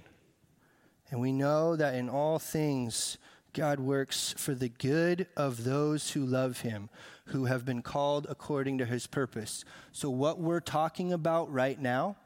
And 1.11 1.21
we 1.21 1.33
know 1.33 1.75
that 1.75 1.97
in 1.97 2.09
all 2.09 2.39
things, 2.39 3.19
God 3.53 3.81
works 3.81 4.33
for 4.37 4.55
the 4.55 4.69
good 4.69 5.27
of 5.37 5.65
those 5.65 6.13
who 6.13 6.25
love 6.25 6.61
him, 6.61 6.89
who 7.31 7.45
have 7.45 7.65
been 7.65 7.83
called 7.83 8.27
according 8.29 8.79
to 8.79 8.85
his 8.85 9.07
purpose. 9.07 9.65
So, 9.93 10.11
what 10.11 10.41
we're 10.41 10.61
talking 10.61 11.13
about 11.13 11.53
right 11.53 11.81
now 11.81 12.17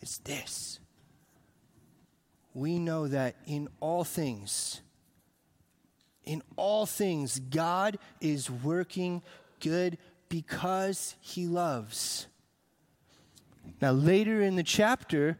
is 0.00 0.18
this. 0.18 0.78
We 2.54 2.78
know 2.78 3.08
that 3.08 3.36
in 3.46 3.68
all 3.80 4.04
things, 4.04 4.82
in 6.24 6.42
all 6.56 6.84
things, 6.84 7.38
God 7.38 7.98
is 8.20 8.50
working 8.50 9.22
good 9.60 9.96
because 10.28 11.14
he 11.20 11.46
loves. 11.46 12.26
Now, 13.80 13.92
later 13.92 14.42
in 14.42 14.56
the 14.56 14.62
chapter, 14.62 15.38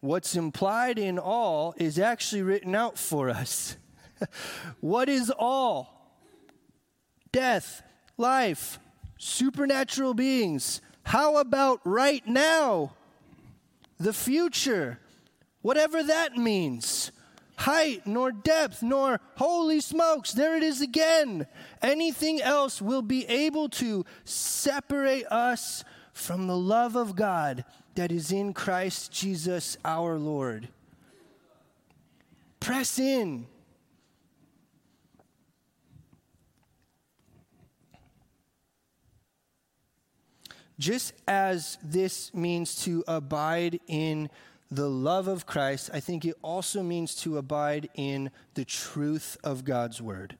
what's 0.00 0.34
implied 0.34 0.98
in 0.98 1.18
all 1.18 1.74
is 1.76 1.98
actually 1.98 2.42
written 2.42 2.74
out 2.74 2.96
for 2.96 3.28
us. 3.28 3.76
what 4.80 5.10
is 5.10 5.30
all? 5.38 6.01
Death, 7.32 7.82
life, 8.16 8.78
supernatural 9.18 10.14
beings. 10.14 10.80
How 11.04 11.38
about 11.38 11.80
right 11.84 12.26
now? 12.26 12.94
The 13.98 14.12
future, 14.12 14.98
whatever 15.62 16.02
that 16.02 16.36
means. 16.36 17.10
Height, 17.56 18.06
nor 18.06 18.32
depth, 18.32 18.82
nor 18.82 19.20
holy 19.36 19.80
smokes, 19.80 20.32
there 20.32 20.56
it 20.56 20.62
is 20.62 20.80
again. 20.80 21.46
Anything 21.80 22.40
else 22.40 22.82
will 22.82 23.02
be 23.02 23.26
able 23.26 23.68
to 23.70 24.04
separate 24.24 25.26
us 25.26 25.84
from 26.12 26.46
the 26.46 26.56
love 26.56 26.96
of 26.96 27.14
God 27.14 27.64
that 27.94 28.10
is 28.10 28.32
in 28.32 28.52
Christ 28.52 29.12
Jesus 29.12 29.76
our 29.84 30.18
Lord. 30.18 30.68
Press 32.58 32.98
in. 32.98 33.46
Just 40.82 41.12
as 41.28 41.78
this 41.80 42.34
means 42.34 42.74
to 42.82 43.04
abide 43.06 43.78
in 43.86 44.28
the 44.68 44.90
love 44.90 45.28
of 45.28 45.46
Christ, 45.46 45.90
I 45.94 46.00
think 46.00 46.24
it 46.24 46.34
also 46.42 46.82
means 46.82 47.14
to 47.22 47.38
abide 47.38 47.88
in 47.94 48.32
the 48.54 48.64
truth 48.64 49.36
of 49.44 49.64
God's 49.64 50.02
word. 50.02 50.38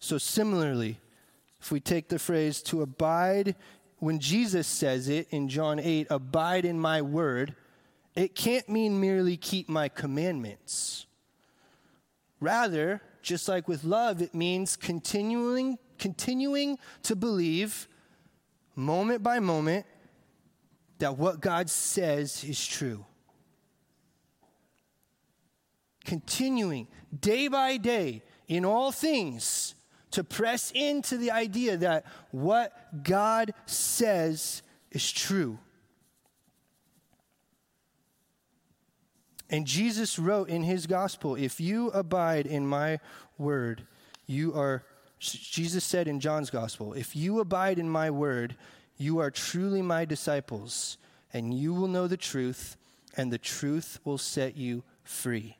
So, 0.00 0.18
similarly, 0.18 0.98
if 1.60 1.70
we 1.70 1.78
take 1.78 2.08
the 2.08 2.18
phrase 2.18 2.60
to 2.62 2.82
abide 2.82 3.54
when 4.00 4.18
Jesus 4.18 4.66
says 4.66 5.08
it 5.08 5.28
in 5.30 5.48
John 5.48 5.78
8, 5.78 6.08
abide 6.10 6.64
in 6.64 6.80
my 6.80 7.00
word, 7.00 7.54
it 8.16 8.34
can't 8.34 8.68
mean 8.68 9.00
merely 9.00 9.36
keep 9.36 9.68
my 9.68 9.88
commandments. 9.88 11.06
Rather, 12.40 13.00
just 13.22 13.46
like 13.46 13.68
with 13.68 13.84
love, 13.84 14.20
it 14.20 14.34
means 14.34 14.74
continuing, 14.74 15.78
continuing 15.96 16.76
to 17.04 17.14
believe 17.14 17.86
moment 18.76 19.22
by 19.22 19.40
moment 19.40 19.86
that 20.98 21.18
what 21.18 21.40
God 21.40 21.68
says 21.68 22.44
is 22.44 22.64
true. 22.64 23.04
Continuing 26.04 26.86
day 27.18 27.48
by 27.48 27.76
day 27.78 28.22
in 28.46 28.64
all 28.64 28.92
things 28.92 29.74
to 30.12 30.22
press 30.22 30.70
into 30.74 31.16
the 31.18 31.30
idea 31.30 31.76
that 31.78 32.04
what 32.30 33.02
God 33.02 33.52
says 33.66 34.62
is 34.92 35.10
true. 35.10 35.58
And 39.50 39.66
Jesus 39.66 40.18
wrote 40.18 40.48
in 40.48 40.62
his 40.62 40.86
gospel, 40.86 41.34
If 41.34 41.60
you 41.60 41.88
abide 41.88 42.46
in 42.46 42.66
my 42.66 42.98
word, 43.38 43.86
you 44.26 44.54
are, 44.54 44.84
Jesus 45.18 45.84
said 45.84 46.08
in 46.08 46.20
John's 46.20 46.50
gospel, 46.50 46.92
If 46.92 47.16
you 47.16 47.40
abide 47.40 47.78
in 47.78 47.88
my 47.88 48.10
word, 48.10 48.56
you 48.98 49.18
are 49.18 49.30
truly 49.30 49.82
my 49.82 50.04
disciples, 50.04 50.98
and 51.32 51.54
you 51.54 51.72
will 51.74 51.88
know 51.88 52.06
the 52.06 52.16
truth, 52.16 52.76
and 53.16 53.32
the 53.32 53.38
truth 53.38 53.98
will 54.04 54.18
set 54.18 54.56
you 54.56 54.84
free. 55.04 55.56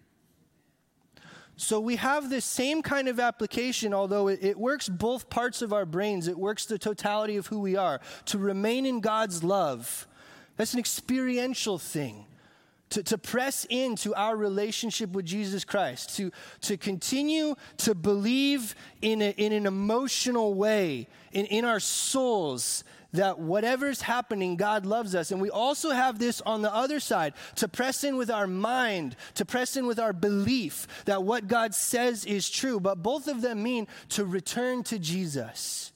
So 1.58 1.80
we 1.80 1.96
have 1.96 2.28
this 2.28 2.44
same 2.44 2.82
kind 2.82 3.08
of 3.08 3.18
application, 3.18 3.94
although 3.94 4.28
it, 4.28 4.58
works 4.58 4.90
both 4.90 5.30
parts 5.30 5.62
of 5.62 5.72
our 5.72 5.86
brains. 5.86 6.28
It 6.28 6.38
works 6.38 6.66
the 6.66 6.78
totality 6.78 7.38
of 7.38 7.46
who 7.46 7.60
we 7.60 7.76
are. 7.76 8.00
To 8.26 8.38
remain 8.38 8.84
in 8.84 9.00
God's 9.00 9.42
love, 9.42 10.06
that's 10.56 10.74
an 10.74 10.80
experiential 10.80 11.78
thing. 11.78 12.26
To, 12.90 13.02
to 13.02 13.18
press 13.18 13.66
into 13.68 14.14
our 14.14 14.36
relationship 14.36 15.10
with 15.10 15.26
Jesus 15.26 15.64
Christ, 15.64 16.16
to, 16.18 16.30
to 16.60 16.76
continue 16.76 17.56
to 17.78 17.96
believe 17.96 18.76
in, 19.02 19.22
a, 19.22 19.30
in 19.30 19.52
an 19.52 19.66
emotional 19.66 20.54
way 20.54 21.08
in, 21.32 21.46
in 21.46 21.64
our 21.64 21.80
souls 21.80 22.84
that 23.12 23.38
whatever's 23.38 24.02
happening, 24.02 24.56
God 24.56 24.86
loves 24.86 25.14
us. 25.14 25.30
And 25.30 25.40
we 25.40 25.50
also 25.50 25.90
have 25.90 26.18
this 26.18 26.40
on 26.42 26.62
the 26.62 26.72
other 26.72 27.00
side 27.00 27.34
to 27.56 27.68
press 27.68 28.04
in 28.04 28.16
with 28.16 28.30
our 28.30 28.46
mind, 28.46 29.16
to 29.34 29.44
press 29.44 29.76
in 29.76 29.86
with 29.86 29.98
our 29.98 30.12
belief 30.12 30.86
that 31.04 31.22
what 31.22 31.48
God 31.48 31.74
says 31.74 32.24
is 32.24 32.48
true. 32.48 32.78
But 32.78 33.02
both 33.02 33.28
of 33.28 33.42
them 33.42 33.62
mean 33.62 33.88
to 34.10 34.24
return 34.24 34.82
to 34.84 34.98
Jesus, 34.98 35.92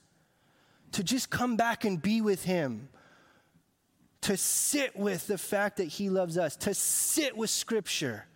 to 0.92 1.04
just 1.04 1.30
come 1.30 1.56
back 1.56 1.84
and 1.84 2.00
be 2.00 2.20
with 2.20 2.44
Him, 2.44 2.88
to 4.22 4.36
sit 4.36 4.96
with 4.96 5.26
the 5.26 5.38
fact 5.38 5.78
that 5.78 5.84
He 5.88 6.10
loves 6.10 6.36
us, 6.36 6.56
to 6.56 6.74
sit 6.74 7.36
with 7.36 7.50
Scripture 7.50 8.26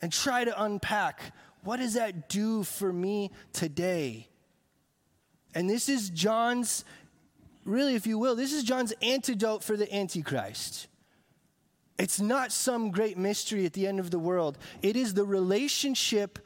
and 0.00 0.12
try 0.12 0.44
to 0.44 0.62
unpack 0.62 1.20
what 1.66 1.78
does 1.78 1.94
that 1.94 2.28
do 2.28 2.62
for 2.62 2.92
me 2.92 3.32
today? 3.52 4.28
And 5.52 5.68
this 5.68 5.88
is 5.88 6.10
John's 6.10 6.84
really, 7.64 7.96
if 7.96 8.06
you 8.06 8.18
will, 8.18 8.36
this 8.36 8.52
is 8.52 8.62
John's 8.62 8.92
antidote 9.02 9.64
for 9.64 9.76
the 9.76 9.92
Antichrist. 9.92 10.86
It's 11.98 12.20
not 12.20 12.52
some 12.52 12.92
great 12.92 13.18
mystery 13.18 13.66
at 13.66 13.72
the 13.72 13.86
end 13.86 13.98
of 13.98 14.12
the 14.12 14.18
world. 14.18 14.58
It 14.80 14.96
is 14.96 15.14
the 15.14 15.24
relationship 15.24 16.38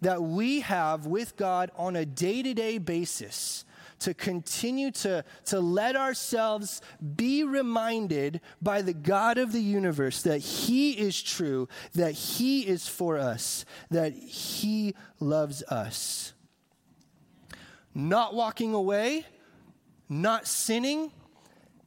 that 0.00 0.22
we 0.22 0.60
have 0.60 1.06
with 1.06 1.36
God 1.36 1.72
on 1.76 1.96
a 1.96 2.06
day 2.06 2.42
to 2.42 2.54
day 2.54 2.78
basis 2.78 3.64
to 4.00 4.14
continue 4.14 4.90
to, 4.90 5.24
to 5.46 5.60
let 5.60 5.96
ourselves 5.96 6.80
be 7.16 7.44
reminded 7.44 8.40
by 8.62 8.82
the 8.82 8.94
God 8.94 9.38
of 9.38 9.52
the 9.52 9.60
universe 9.60 10.22
that 10.22 10.38
He 10.38 10.92
is 10.92 11.22
true, 11.22 11.68
that 11.94 12.12
He 12.12 12.66
is 12.66 12.86
for 12.86 13.18
us, 13.18 13.64
that 13.90 14.12
He 14.12 14.94
loves 15.20 15.62
us. 15.64 16.32
Not 17.94 18.34
walking 18.34 18.74
away 18.74 19.24
not 20.08 20.46
sinning, 20.46 21.12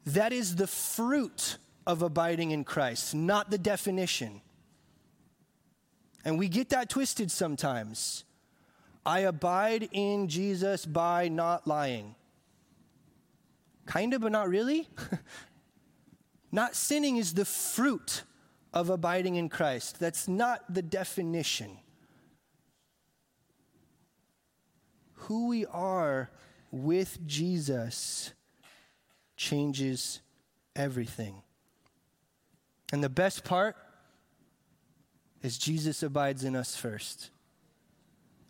that 0.06 0.32
is 0.32 0.56
the 0.56 0.68
fruit 0.68 1.58
of 1.88 2.02
abiding 2.02 2.52
in 2.52 2.64
Christ, 2.64 3.16
not 3.16 3.50
the 3.50 3.58
definition. 3.58 4.42
And 6.24 6.38
we 6.38 6.48
get 6.48 6.70
that 6.70 6.90
twisted 6.90 7.32
sometimes. 7.32 8.24
I 9.06 9.22
abide 9.22 9.90
in 9.92 10.28
Jesus 10.28 10.86
by 10.86 11.28
not 11.28 11.66
lying. 11.68 12.16
Kind 13.86 14.14
of, 14.14 14.22
but 14.22 14.32
not 14.32 14.48
really. 14.48 14.88
not 16.52 16.76
sinning 16.76 17.18
is 17.18 17.34
the 17.34 17.46
fruit 17.46 18.24
of 18.74 18.90
abiding 18.90 19.36
in 19.36 19.50
Christ. 19.50 20.00
That's 20.00 20.28
not 20.28 20.74
the 20.74 20.82
definition. 20.82 21.78
Who 25.14 25.48
we 25.48 25.66
are 25.66 26.30
with 26.72 27.26
Jesus 27.26 28.32
changes 29.36 30.22
everything. 30.76 31.42
And 32.94 33.04
the 33.04 33.10
best 33.10 33.44
part 33.44 33.76
is 35.42 35.58
Jesus 35.58 36.04
abides 36.04 36.44
in 36.44 36.56
us 36.56 36.76
first. 36.76 37.31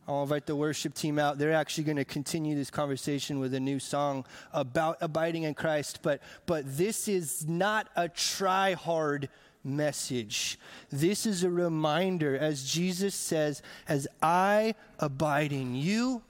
I'll 0.08 0.24
invite 0.24 0.45
the 0.45 0.56
worship 0.56 0.93
team 0.93 1.20
out. 1.20 1.38
They're 1.38 1.54
actually 1.54 1.84
going 1.86 1.97
to 1.97 2.06
continue 2.06 2.56
this 2.56 2.72
conversation 2.72 3.39
with 3.39 3.54
a 3.54 3.60
new 3.60 3.80
song 3.80 4.26
about 4.52 4.97
abiding 4.99 5.43
in 5.43 5.54
Christ. 5.54 5.99
But, 6.02 6.22
but 6.45 6.64
this 6.66 7.08
is 7.08 7.47
not 7.47 7.88
a 7.95 8.10
try 8.10 8.74
hard 8.74 9.30
message. 9.64 10.60
This 10.89 11.26
is 11.26 11.43
a 11.43 11.49
reminder, 11.49 12.38
as 12.38 12.64
Jesus 12.64 13.16
says, 13.16 13.62
as 13.88 14.08
I 14.22 14.76
abide 14.99 15.54
in 15.54 15.76
you, 15.76 16.24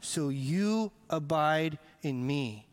so 0.00 0.30
you 0.30 0.92
abide 1.10 1.78
in 2.02 2.26
me. 2.26 2.65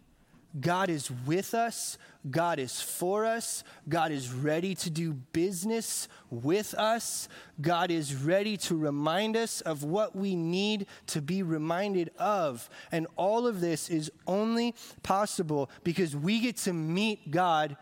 God 0.60 0.90
is 0.90 1.10
with 1.26 1.54
us. 1.54 1.98
God 2.30 2.60
is 2.60 2.80
for 2.80 3.26
us. 3.26 3.64
God 3.90 4.12
is 4.12 4.32
ready 4.32 4.76
to 4.76 4.90
do 4.90 5.14
business 5.14 6.08
with 6.30 6.74
us. 6.76 7.28
God 7.60 7.90
is 7.90 8.16
ready 8.16 8.56
to 8.58 8.78
remind 8.78 9.36
us 9.36 9.62
of 9.62 9.84
what 9.84 10.16
we 10.16 10.36
need 10.36 10.86
to 11.08 11.22
be 11.22 11.42
reminded 11.42 12.12
of. 12.18 12.70
And 12.92 13.08
all 13.16 13.48
of 13.48 13.62
this 13.62 13.90
is 13.90 14.12
only 14.28 14.76
possible 15.02 15.70
because 15.84 16.16
we 16.16 16.40
get 16.40 16.58
to 16.58 16.74
meet 16.74 17.32
God 17.32 17.76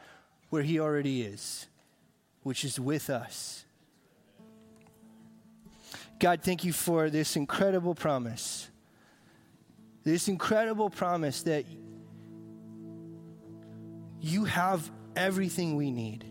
where 0.50 0.64
He 0.64 0.80
already 0.80 1.24
is, 1.24 1.68
which 2.44 2.64
is 2.64 2.80
with 2.80 3.10
us. 3.10 3.66
God, 6.20 6.42
thank 6.42 6.64
you 6.64 6.72
for 6.72 7.10
this 7.10 7.36
incredible 7.36 7.96
promise. 7.96 8.70
This 10.04 10.28
incredible 10.28 10.90
promise 10.90 11.44
that 11.44 11.66
you 14.22 14.46
have 14.46 14.90
everything 15.16 15.76
we 15.76 15.92
need. 15.92 16.26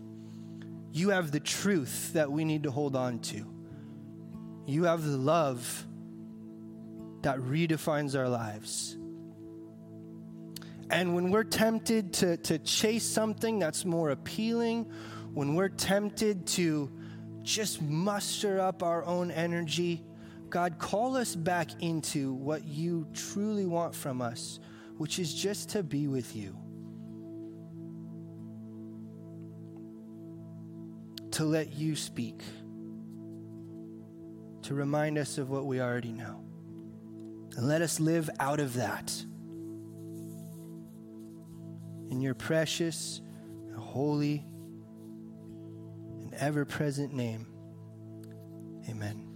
You 0.93 1.09
have 1.09 1.31
the 1.31 1.39
truth 1.39 2.13
that 2.13 2.31
we 2.31 2.45
need 2.45 2.63
to 2.63 2.71
hold 2.71 2.95
on 2.95 3.19
to. 3.19 3.45
You 4.65 4.85
have 4.85 5.03
the 5.03 5.17
love 5.17 5.85
that 7.21 7.37
redefines 7.39 8.17
our 8.17 8.29
lives. 8.29 8.97
And 10.89 11.15
when 11.15 11.31
we're 11.31 11.43
tempted 11.43 12.13
to, 12.13 12.37
to 12.37 12.59
chase 12.59 13.05
something 13.05 13.59
that's 13.59 13.85
more 13.85 14.09
appealing, 14.09 14.91
when 15.33 15.55
we're 15.55 15.69
tempted 15.69 16.45
to 16.47 16.91
just 17.41 17.81
muster 17.81 18.59
up 18.59 18.83
our 18.83 19.05
own 19.05 19.31
energy, 19.31 20.03
God, 20.49 20.79
call 20.79 21.15
us 21.15 21.35
back 21.35 21.81
into 21.81 22.33
what 22.33 22.65
you 22.65 23.07
truly 23.13 23.65
want 23.65 23.95
from 23.95 24.21
us, 24.21 24.59
which 24.97 25.17
is 25.17 25.33
just 25.33 25.69
to 25.69 25.83
be 25.83 26.07
with 26.07 26.35
you. 26.35 26.57
To 31.31 31.45
let 31.45 31.73
you 31.73 31.95
speak, 31.95 32.41
to 34.63 34.73
remind 34.73 35.17
us 35.17 35.37
of 35.37 35.49
what 35.49 35.65
we 35.65 35.79
already 35.79 36.11
know. 36.11 36.43
And 37.55 37.67
let 37.67 37.81
us 37.81 37.99
live 37.99 38.29
out 38.39 38.59
of 38.59 38.73
that. 38.73 39.11
In 42.09 42.19
your 42.21 42.33
precious, 42.33 43.21
holy, 43.77 44.45
and 46.21 46.33
ever 46.33 46.65
present 46.65 47.13
name, 47.13 47.47
amen. 48.89 49.30